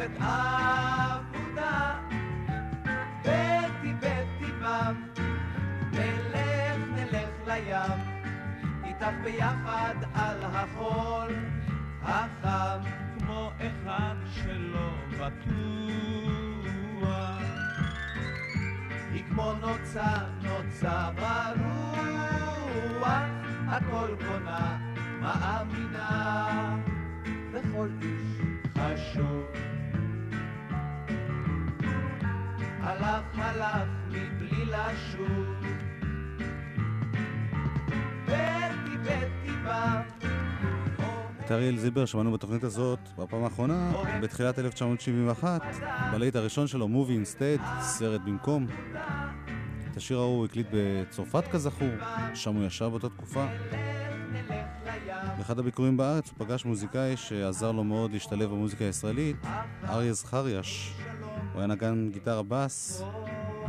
אוהבת 0.07 0.20
עבודה. 0.20 1.98
בטי 3.22 3.94
בטי 3.94 4.52
בא, 4.61 4.92
נלך 5.92 6.80
נלך 6.94 7.30
לים, 7.46 8.00
איתך 8.84 9.14
ביחד 9.24 9.94
על 10.14 10.42
החול, 10.42 11.34
החם 12.02 12.80
כמו 13.18 13.50
אחד 13.59 14.14
שלא 14.34 14.90
בטוח. 15.11 15.36
היא 19.12 19.24
כמו 19.28 19.52
נוצה, 19.52 20.12
נוצה 20.42 21.11
ברוח, 21.16 23.09
הכל 23.68 24.09
קונה, 24.26 24.78
מאמינה, 25.20 26.76
וכל 27.52 27.88
איש 28.02 28.40
חשוב. 28.78 29.65
הלך, 32.87 33.24
הלך, 33.34 33.89
מבלי 34.09 34.64
לשוב. 34.64 35.47
בטי, 38.24 38.99
בטי 39.03 39.53
בא. 39.64 40.03
את 41.45 41.51
אריאל 41.51 41.78
זילבר 41.78 42.07
שמענו 42.07 42.32
בתוכנית 42.32 42.64
הזאת 42.64 42.99
בפעם 43.18 43.45
האחרונה, 43.45 43.93
בתחילת 44.22 44.59
1971, 44.59 45.62
בלהיט 46.12 46.37
הראשון 46.37 46.66
שלו, 46.66 46.87
Movie 46.87 47.26
Instead, 47.26 47.80
סרט 47.80 48.20
במקום. 48.20 48.66
את 49.91 49.97
השיר 49.97 50.18
ההוא 50.18 50.37
הוא 50.37 50.45
הקליט 50.45 50.66
בצרפת 50.72 51.49
כזכור, 51.49 51.89
שם 52.34 52.55
הוא 52.55 52.64
ישב 52.64 52.87
באותה 52.87 53.09
תקופה. 53.09 53.47
באחד 55.38 55.59
הביקורים 55.59 55.97
בארץ 55.97 56.30
הוא 56.30 56.47
פגש 56.47 56.64
מוזיקאי 56.64 57.16
שעזר 57.16 57.72
לו 57.72 57.84
מאוד 57.84 58.12
להשתלב 58.12 58.51
במוזיקה 58.51 58.84
הישראלית, 58.84 59.36
אריה 59.84 60.12
זכריאש. 60.12 60.94
הוא 61.53 61.61
היה 61.61 61.66
נגן 61.66 62.11
גיטרה 62.12 62.42
בס 62.42 63.03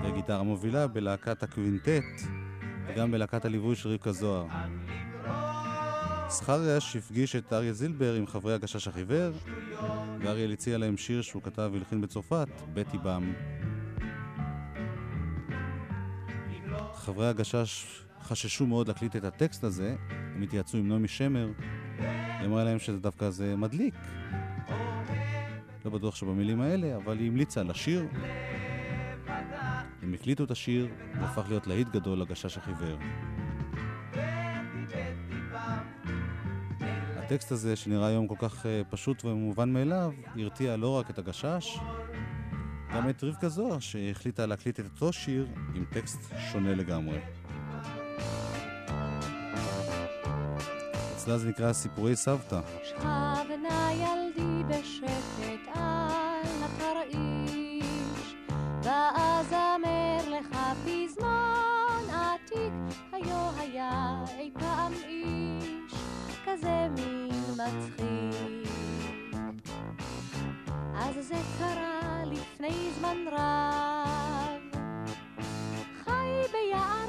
וגיטרה 0.04 0.44
מובילה 0.44 0.88
בלהקת 0.88 1.44
הקווינטט 1.44 2.04
וגם 2.88 3.12
בלהקת 3.12 3.46
הליווי 3.46 3.76
של 3.76 3.90
רבקה 3.90 4.12
זוהר. 4.12 4.46
זכריאש 6.30 6.96
הפגיש 6.96 7.36
את 7.36 7.54
אריה 7.54 7.74
זילבר 7.74 8.14
עם 8.14 8.28
חברי 8.28 8.54
הגשש 8.54 8.88
החיוור, 8.88 9.34
ואריאל 10.20 10.52
הציע 10.52 10.78
להם 10.78 10.98
שיר 10.98 11.22
שהוא 11.22 11.42
כתב 11.42 11.70
והלחין 11.74 12.02
בצרפת, 12.02 12.48
בטי 12.74 12.98
באם. 12.98 13.34
חברי 16.94 17.28
הגשש 17.28 18.02
חששו 18.24 18.66
מאוד 18.66 18.88
להקליט 18.88 19.16
את 19.16 19.24
הטקסט 19.24 19.64
הזה, 19.64 19.96
הם 20.38 20.44
התייעצו 20.44 20.78
עם 20.78 20.88
נעמי 20.88 21.08
שמר, 21.08 21.52
היא 22.00 22.46
אמרה 22.46 22.64
להם 22.64 22.80
שזה 22.80 23.00
דווקא 23.00 23.30
זה 23.30 23.56
מדליק. 23.56 23.94
לא 25.86 25.92
בטוח 25.92 26.16
שבמילים 26.16 26.62
האלה, 26.62 26.96
אבל 26.96 27.20
היא 27.20 27.28
המליצה 27.28 27.64
לשיר. 27.64 28.08
הם 30.02 30.14
הקליטו 30.14 30.44
את 30.44 30.52
השיר, 30.52 30.88
והפך 31.20 31.46
להיות 31.50 31.68
להיט 31.68 31.88
גדול 31.88 32.22
לגשש 32.22 32.58
החיוור. 32.58 32.98
הטקסט 37.18 37.52
הזה, 37.52 37.76
שנראה 37.76 38.08
היום 38.08 38.28
כל 38.28 38.36
כך 38.40 38.66
אה, 38.66 38.82
פשוט 38.90 39.26
ומובן 39.26 39.74
מאליו, 39.74 40.12
הרתיע 40.36 40.78
לא 40.78 40.90
רק 40.90 41.10
את 41.10 41.20
הגשש, 41.20 41.78
גם 42.96 43.10
את 43.10 43.24
רבקה 43.24 43.50
זוהר, 43.50 43.80
שהחליטה 43.80 44.46
להקליט 44.46 44.80
את 44.80 44.86
אותו 44.86 45.14
שיר 45.14 45.48
עם 45.76 45.86
טקסט 45.90 46.34
שונה 46.52 46.76
לגמרי. 46.76 47.20
אצלה 51.28 51.38
זה 51.38 51.50
נקרא 51.50 51.74
סיפורי 51.74 52.16
סבתא. 52.16 52.60
שכבנה 52.84 53.90
ילדי 53.94 54.64
בשקט 54.68 55.68
על 55.74 56.48
התרעיש, 56.64 58.36
ואז 58.84 59.54
אמר 59.54 60.18
לך 60.40 60.58
פזמון 60.86 62.10
עתיק, 62.10 62.74
היו 63.12 63.50
היה 63.60 64.24
אי 64.38 64.52
פעם 64.60 64.94
איש 64.94 65.94
כזה 66.46 66.88
מין 66.96 67.44
מצחיק. 67.52 68.72
אז 70.96 71.16
זה 71.28 71.36
קרה 71.60 72.24
לפני 72.26 72.90
זמן 73.00 73.18
רב, 73.32 74.82
חי 76.04 76.30
ביער 76.52 77.07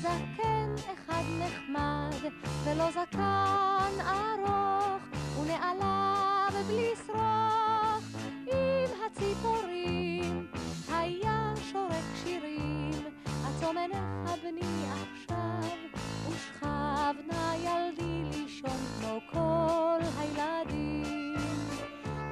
זקן 0.00 0.74
אחד 0.92 1.22
נחמד, 1.38 2.30
ולא 2.64 2.90
זקן 2.90 3.92
ארוך, 4.00 5.02
ונעליו 5.40 6.52
בלי 6.68 6.90
שרוך, 7.06 8.04
עם 8.46 8.90
הציפורים, 9.06 10.46
היה 10.88 11.52
שורק 11.72 12.04
שירים, 12.24 12.90
עצום 13.44 13.78
עיניך 13.78 14.42
בני 14.42 14.84
עכשיו, 14.92 15.76
ושכב 16.28 17.14
נא 17.26 17.54
ילדי 17.54 18.38
לישון 18.38 18.80
כמו 19.00 19.18
כל 19.32 20.00
הילדים. 20.18 21.34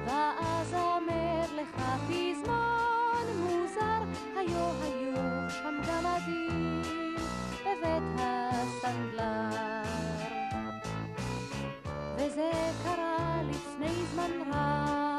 ואז 0.05 0.73
אומר 0.73 1.45
לך 1.55 1.83
פזמון 2.07 3.25
מוזר, 3.39 4.03
היו 4.37 4.71
היו 4.81 5.49
שם 5.49 5.75
גמדים 5.87 6.60
בבית 8.01 8.21
הסנדלר. 8.57 9.83
וזה 12.15 12.51
קרה 12.83 13.41
לפני 13.49 14.05
זמן 14.13 14.31
רב. 14.51 15.10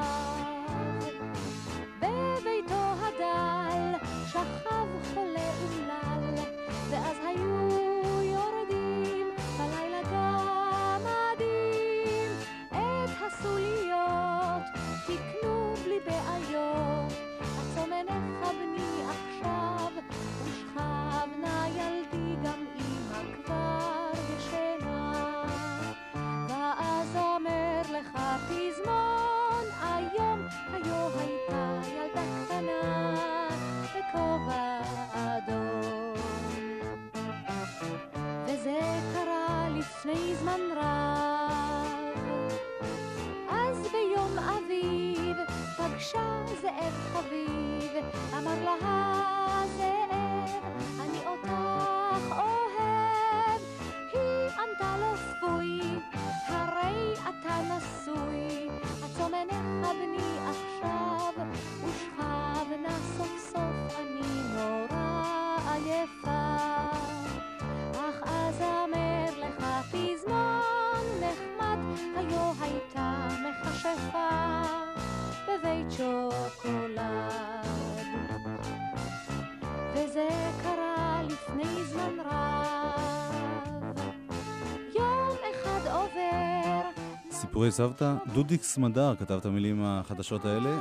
סיפורי 87.53 87.71
סבתא, 87.71 88.15
דודיק 88.35 88.63
סמדר 88.63 89.15
כתב 89.19 89.35
את 89.35 89.47
המילים 89.47 89.83
החדשות 89.85 90.45
האלה. 90.45 90.79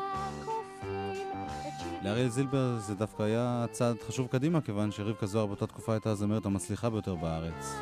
לאריאל 2.04 2.30
זילבר 2.30 2.80
זה 2.80 2.96
דווקא 2.96 3.24
היה 3.24 3.66
צעד 3.72 3.96
חשוב 4.08 4.28
קדימה, 4.28 4.62
כיוון 4.62 4.92
שרבקה 4.92 5.26
זוהר 5.26 5.46
באותה 5.46 5.68
תקופה 5.68 5.94
הייתה 5.94 6.10
הזמרת 6.10 6.46
המצליחה 6.46 6.90
ביותר 6.90 7.16
בארץ. 7.16 7.76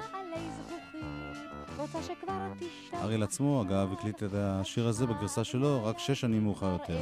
אריאל 2.94 3.24
עצמו, 3.24 3.62
אגב, 3.62 3.94
הקליט 3.94 4.24
את 4.24 4.34
השיר 4.34 4.88
הזה 4.88 5.06
בגרסה 5.06 5.44
שלו 5.44 5.86
רק 5.86 6.00
שש 6.00 6.22
שנים 6.22 6.44
מאוחר 6.44 6.70
יותר. 6.72 7.00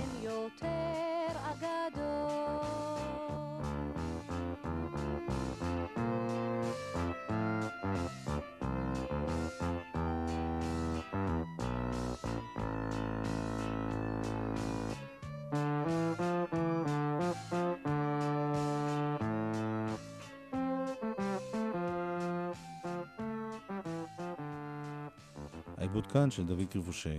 העיבוד 25.87 26.11
כאן 26.11 26.31
של 26.31 26.45
דוד 26.45 26.65
קריבושי. 26.69 27.17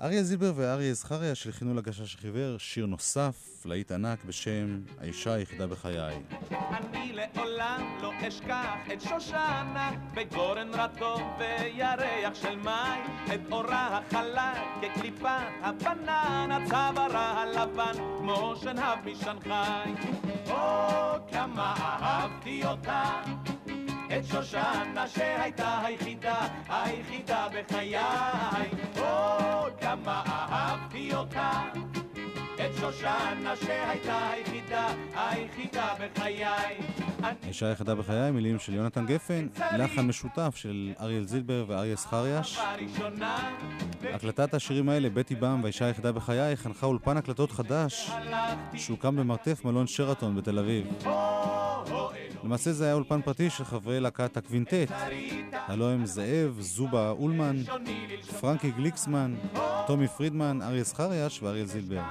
אריה 0.00 0.22
זילבר 0.22 0.52
ואריה 0.56 0.94
זכריה 0.94 1.34
שלחינו 1.34 1.74
לגשש 1.74 2.14
החיוור 2.14 2.58
שיר 2.58 2.86
נוסף, 2.86 3.62
להיט 3.64 3.92
ענק 3.92 4.24
בשם 4.24 4.80
האישה 4.98 5.32
היחידה 5.32 5.66
בחיי. 5.66 6.22
אני 6.50 7.12
לעולם 7.12 7.98
לא 8.02 8.12
אשכח 8.28 8.74
את 8.92 9.00
שושנה 9.00 9.90
בגורן 10.14 10.68
רטוב 10.74 11.20
וירח 11.38 12.34
של 12.34 12.56
מים 12.56 13.02
את 13.34 13.40
אורה 13.52 13.98
החלק 13.98 14.62
כקליפת 14.82 15.28
הבננה 15.62 16.58
צווארה 16.64 17.42
הלבן 17.42 17.92
כמו 18.18 18.54
שנהב 18.62 18.98
משנגחאי 19.08 19.92
או 20.50 21.14
כמה 21.32 21.74
אהבתי 21.78 22.66
אותה 22.66 23.22
את 24.18 24.26
שושנה 24.26 25.08
שהייתה 25.08 25.80
היחידה, 25.84 26.48
היחידה 26.68 27.46
בחיי. 27.48 27.96
או 28.98 29.66
כמה 29.80 30.22
אהבתי 30.26 31.14
אותה. 31.14 31.50
את 32.54 32.74
שושנה 32.74 33.56
שהייתה 33.56 34.30
היחידה, 34.30 34.88
היחידה 35.14 35.94
בחיי. 36.00 36.44
האישה 37.22 37.68
היחידה 37.68 37.94
בחיי, 37.94 38.30
מילים 38.30 38.58
של 38.58 38.74
יונתן 38.74 39.06
גפן, 39.06 39.46
לחן 39.78 40.06
משותף 40.06 40.52
של 40.56 40.92
אריאל 41.00 41.26
זילבר 41.26 41.64
ואריה 41.68 41.94
זכריאש. 41.94 42.58
הקלטת 44.14 44.54
השירים 44.54 44.88
האלה, 44.88 45.08
בטי 45.10 45.34
בם 45.34 45.60
והאישה 45.62 45.86
היחידה 45.86 46.12
בחיי, 46.12 46.56
חנכה 46.56 46.86
אולפן 46.86 47.16
הקלטות 47.16 47.52
חדש 47.52 48.10
שהוקם 48.74 49.16
במרתף 49.16 49.64
מלון 49.64 49.86
שרתון 49.86 50.36
בתל 50.36 50.58
אביב. 50.58 50.86
למעשה 52.44 52.72
זה 52.72 52.84
היה 52.84 52.94
אולפן 52.94 53.22
פרטי 53.22 53.50
של 53.50 53.64
חברי 53.64 54.00
להקת 54.00 54.36
הקווינטט, 54.36 54.92
הלוא 55.52 55.90
הם 55.90 56.06
זאב, 56.06 56.56
זובה 56.60 57.10
אולמן, 57.10 57.56
פרנקי 58.40 58.70
גליקסמן, 58.70 59.34
טומי 59.86 60.08
פרידמן, 60.08 60.62
אריה 60.62 60.82
זכריאש 60.82 61.42
ואריאל 61.42 61.66
זילבר. 61.66 62.02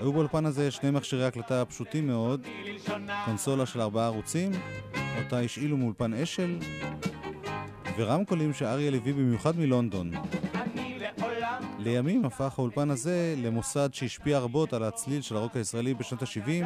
היו 0.00 0.12
באולפן 0.12 0.46
הזה 0.46 0.70
שני 0.70 0.90
מכשירי 0.90 1.26
הקלטה 1.26 1.64
פשוטים 1.64 2.06
מאוד, 2.06 2.46
קונסולה 3.24 3.66
של 3.66 3.80
ארבעה 3.80 4.06
ערוצים, 4.06 4.52
אותה 5.24 5.40
השאילו 5.40 5.76
מאולפן 5.76 6.14
אשל, 6.14 6.58
ורמקולים 7.98 8.54
שאריאל 8.54 8.94
הביא 8.94 9.14
במיוחד 9.14 9.58
מלונדון. 9.58 10.10
לימים 11.86 12.24
הפך 12.24 12.58
האולפן 12.58 12.90
הזה 12.90 13.34
למוסד 13.38 13.94
שהשפיע 13.94 14.38
רבות 14.38 14.72
על 14.72 14.82
הצליל 14.82 15.22
של 15.22 15.36
הרוק 15.36 15.56
הישראלי 15.56 15.94
בשנות 15.94 16.22
ה-70, 16.22 16.64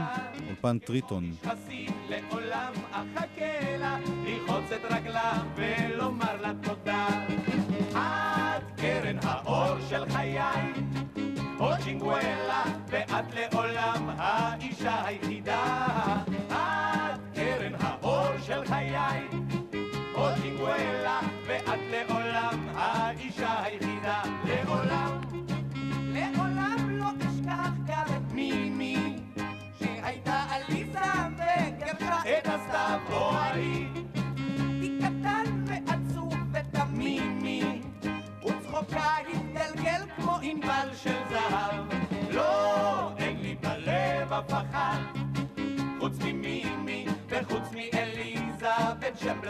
אולפן 0.49 0.79
טריטון. 0.79 1.33
לעולם 2.09 2.73
אחכה 2.91 3.77
לה, 3.79 3.99
לרחוץ 4.25 4.73
את 4.73 4.93
רגלה 4.93 5.43
ולומר 5.57 6.43
לה 6.43 6.53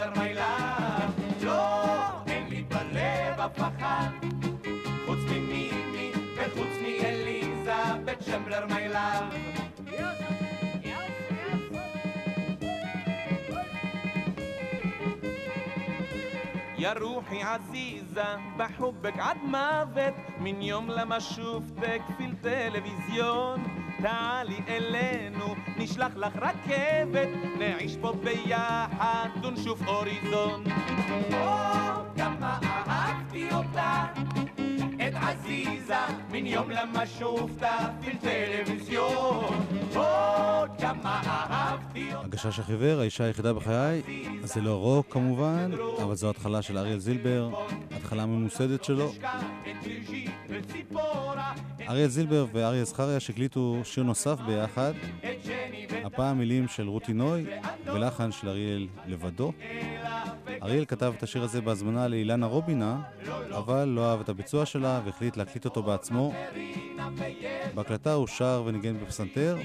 שמבלר 0.00 0.10
מיילה. 0.16 0.56
לא, 1.42 1.82
אין 2.26 2.48
לי 2.48 2.62
בלב 2.62 3.40
אף 3.40 3.58
אחד, 3.58 4.08
חוץ 5.06 5.18
ממימי 5.18 6.12
וחוץ 6.36 6.76
מאליזבת 6.82 8.22
שמבלר 8.22 8.66
מיילה. 8.66 9.28
يا 16.78 16.92
روحي 16.92 17.42
عزيزة 17.42 18.38
بحبك 18.58 19.18
عد 19.18 19.36
موت 19.44 20.14
من 20.40 20.62
يوم 20.62 20.90
لما 20.90 21.18
شفتك 21.18 22.02
في 22.18 22.24
التلفزيون 22.24 23.79
תעלי 24.01 24.59
אלינו, 24.67 25.55
נשלח 25.77 26.11
לך 26.15 26.35
רכבת, 26.35 27.27
נעיש 27.59 27.97
פה 28.01 28.13
ביחד 28.23 29.29
ונשוף 29.43 29.87
אוריזון. 29.87 30.63
או, 31.33 31.47
כמה 32.17 32.59
אהבתי 32.87 33.47
אותה 33.53 34.05
את 35.20 35.20
עזיזה 35.20 35.94
מן 36.30 36.46
יום 36.46 36.70
למה 36.70 37.06
שופתה 37.06 37.76
في 38.00 38.10
التلفزيون 38.10 39.66
או 39.96 40.64
כמה 40.78 41.22
אהבתי 41.26 42.14
אותה 42.14 42.26
הגשש 42.26 42.58
החיוור, 42.58 43.00
האישה 43.00 43.24
היחידה 43.24 43.52
בחיי, 43.52 44.02
זה 44.42 44.60
לא 44.60 44.74
רוק 44.80 45.06
כמובן, 45.10 45.70
אבל 46.02 46.14
זו 46.14 46.30
התחלה 46.30 46.62
של 46.62 46.78
אריאל 46.78 46.98
זילבר, 46.98 47.50
התחלה 47.90 48.26
ממוסדת 48.26 48.84
שלו. 48.84 49.12
אריאל 51.88 52.08
זילבר 52.08 52.46
ואריה 52.52 52.84
זכריה 52.84 53.20
שהקליטו 53.20 53.80
שיר 53.84 54.04
נוסף 54.04 54.40
ביחד, 54.46 54.92
הפעם 56.04 56.38
מילים 56.38 56.68
של 56.68 56.88
רותי 56.88 57.12
נוי 57.12 57.46
ולחן 57.86 58.32
של 58.32 58.48
אריאל 58.48 58.86
לבדו. 59.06 59.52
אריאל 60.62 60.84
כתב 60.84 61.12
את 61.16 61.22
השיר 61.22 61.42
הזה 61.42 61.60
בהזמנה 61.60 62.08
לאילנה 62.08 62.46
רובינה, 62.46 63.00
אבל 63.50 63.84
לא 63.84 64.10
אהב 64.10 64.20
את 64.20 64.28
הביצוע 64.28 64.66
שלה 64.66 65.00
והחליט 65.11 65.37
להקליט 65.37 65.65
אותו 65.65 65.83
בעצמו. 65.83 66.33
בהקלטה 67.73 68.13
הוא 68.13 68.27
שר 68.27 68.63
וניגן 68.65 68.99
בפסנתר, 68.99 69.57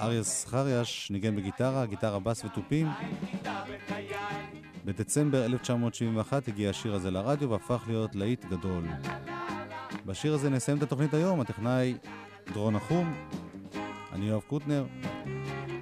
אריה 0.00 0.22
זכריאש 0.22 1.10
ניגן 1.10 1.36
בגיטרה, 1.36 1.86
גיטרה 1.86 2.18
בס 2.18 2.44
ותופים. 2.44 2.86
בדצמבר 4.84 5.44
1971 5.44 6.48
הגיע 6.48 6.70
השיר 6.70 6.94
הזה 6.94 7.10
לרדיו 7.10 7.50
והפך 7.50 7.84
להיות 7.86 8.14
להיט 8.14 8.44
גדול. 8.44 8.84
בשיר 10.06 10.34
הזה 10.34 10.50
נסיים 10.50 10.78
את 10.78 10.82
התוכנית 10.82 11.14
היום, 11.14 11.40
הטכנאי 11.40 11.94
דרון 12.54 12.76
נחום, 12.76 13.14
אני 14.12 14.28
יואב 14.28 14.42
קוטנר. 14.46 14.86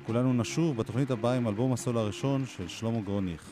כולנו 0.07 0.32
נשוב 0.32 0.76
בתוכנית 0.76 1.11
הבאה 1.11 1.37
עם 1.37 1.49
אלבום 1.49 1.72
הסול 1.72 1.99
הראשון 1.99 2.47
של 2.47 2.68
שלמה 2.68 3.01
גרוניך. 3.01 3.51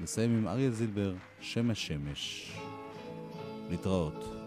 נסיים 0.00 0.38
עם 0.38 0.48
אריה 0.48 0.70
זילבר, 0.70 1.14
שמש 1.40 1.86
שמש. 1.86 2.52
להתראות. 3.70 4.39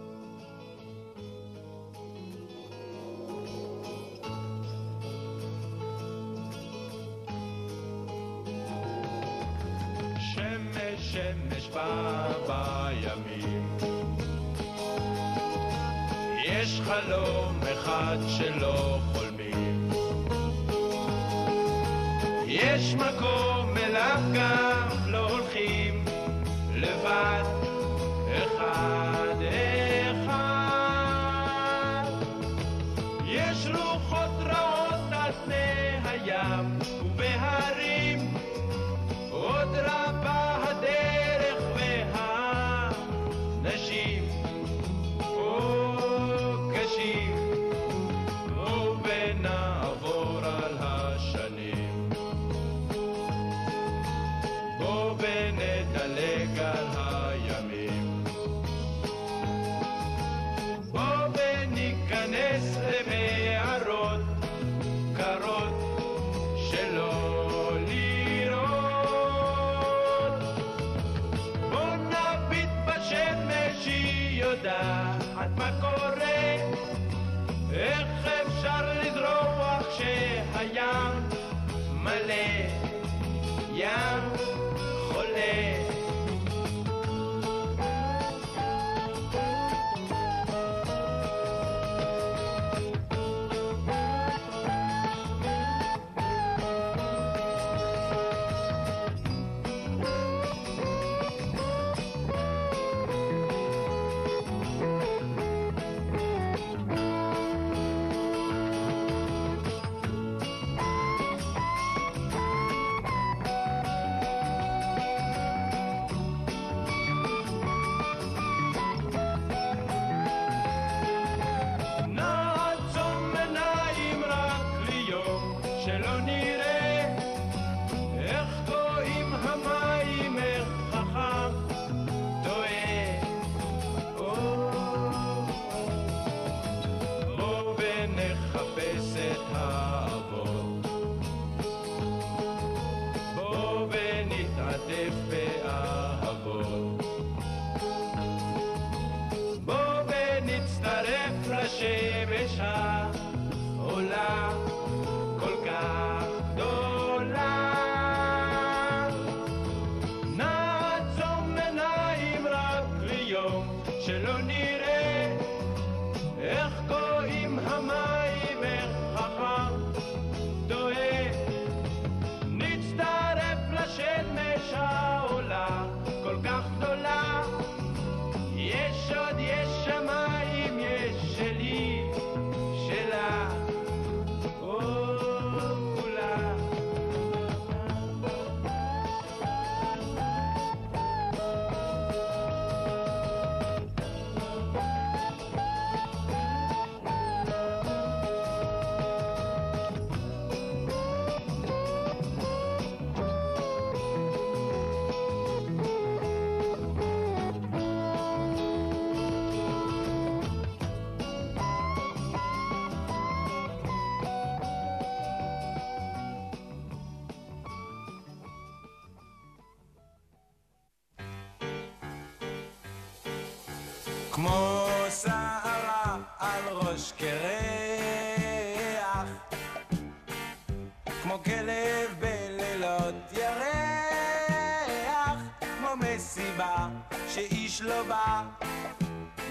כלב 231.44 232.14
בלילות 232.18 233.14
ירח, 233.32 235.38
כמו 235.60 235.88
מסיבה 235.96 236.88
שאיש 237.28 237.82
לא 237.82 238.02
בא, 238.02 238.42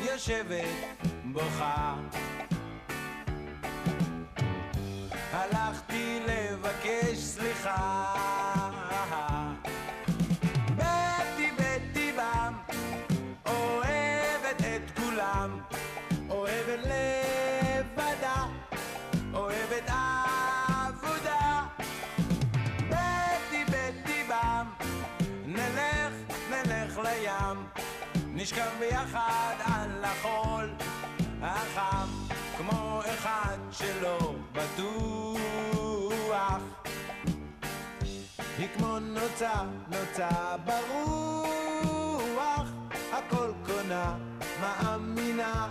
יושבת 0.04 0.66
בוכה. 1.24 1.96
שלא 33.84 34.36
בטוח. 34.52 36.62
היא 38.58 38.68
כמו 38.78 39.00
נוצה, 39.00 39.52
נוצה 39.88 40.30
ברוח, 40.66 42.68
הכל 43.12 43.52
קונה, 43.66 44.18
מאמינה, 44.62 45.70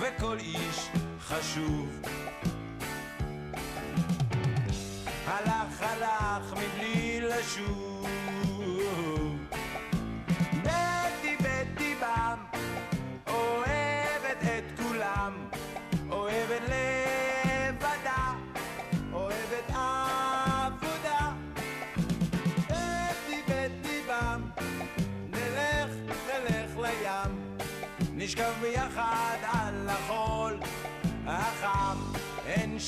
וכל 0.00 0.38
איש 0.38 0.88
חשוב. 1.20 1.88
הלך, 5.26 5.82
הלך 5.82 6.52
מבלי 6.52 7.20
לשוב. 7.20 7.89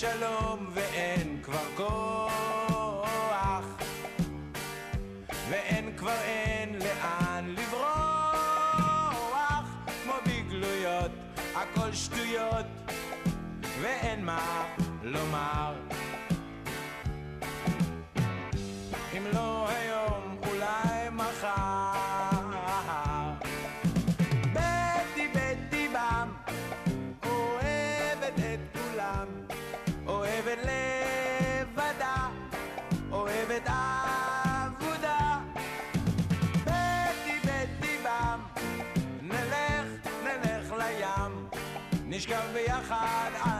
שלום 0.03 0.67
ואין 0.75 1.41
כבר 1.43 1.65
כוח. 1.77 3.65
ואין 5.51 5.97
כבר 5.97 6.21
אין 6.23 6.79
לאן 6.79 7.55
לברוח. 7.59 9.13
כמו 10.05 10.13
בגלויות 10.27 11.11
הכל 11.55 11.93
שטויות 11.93 12.67
ואין 13.81 14.25
מה 14.25 14.67
לומר. 15.03 15.92
נשכב 42.23 42.53
ביחד. 42.53 43.52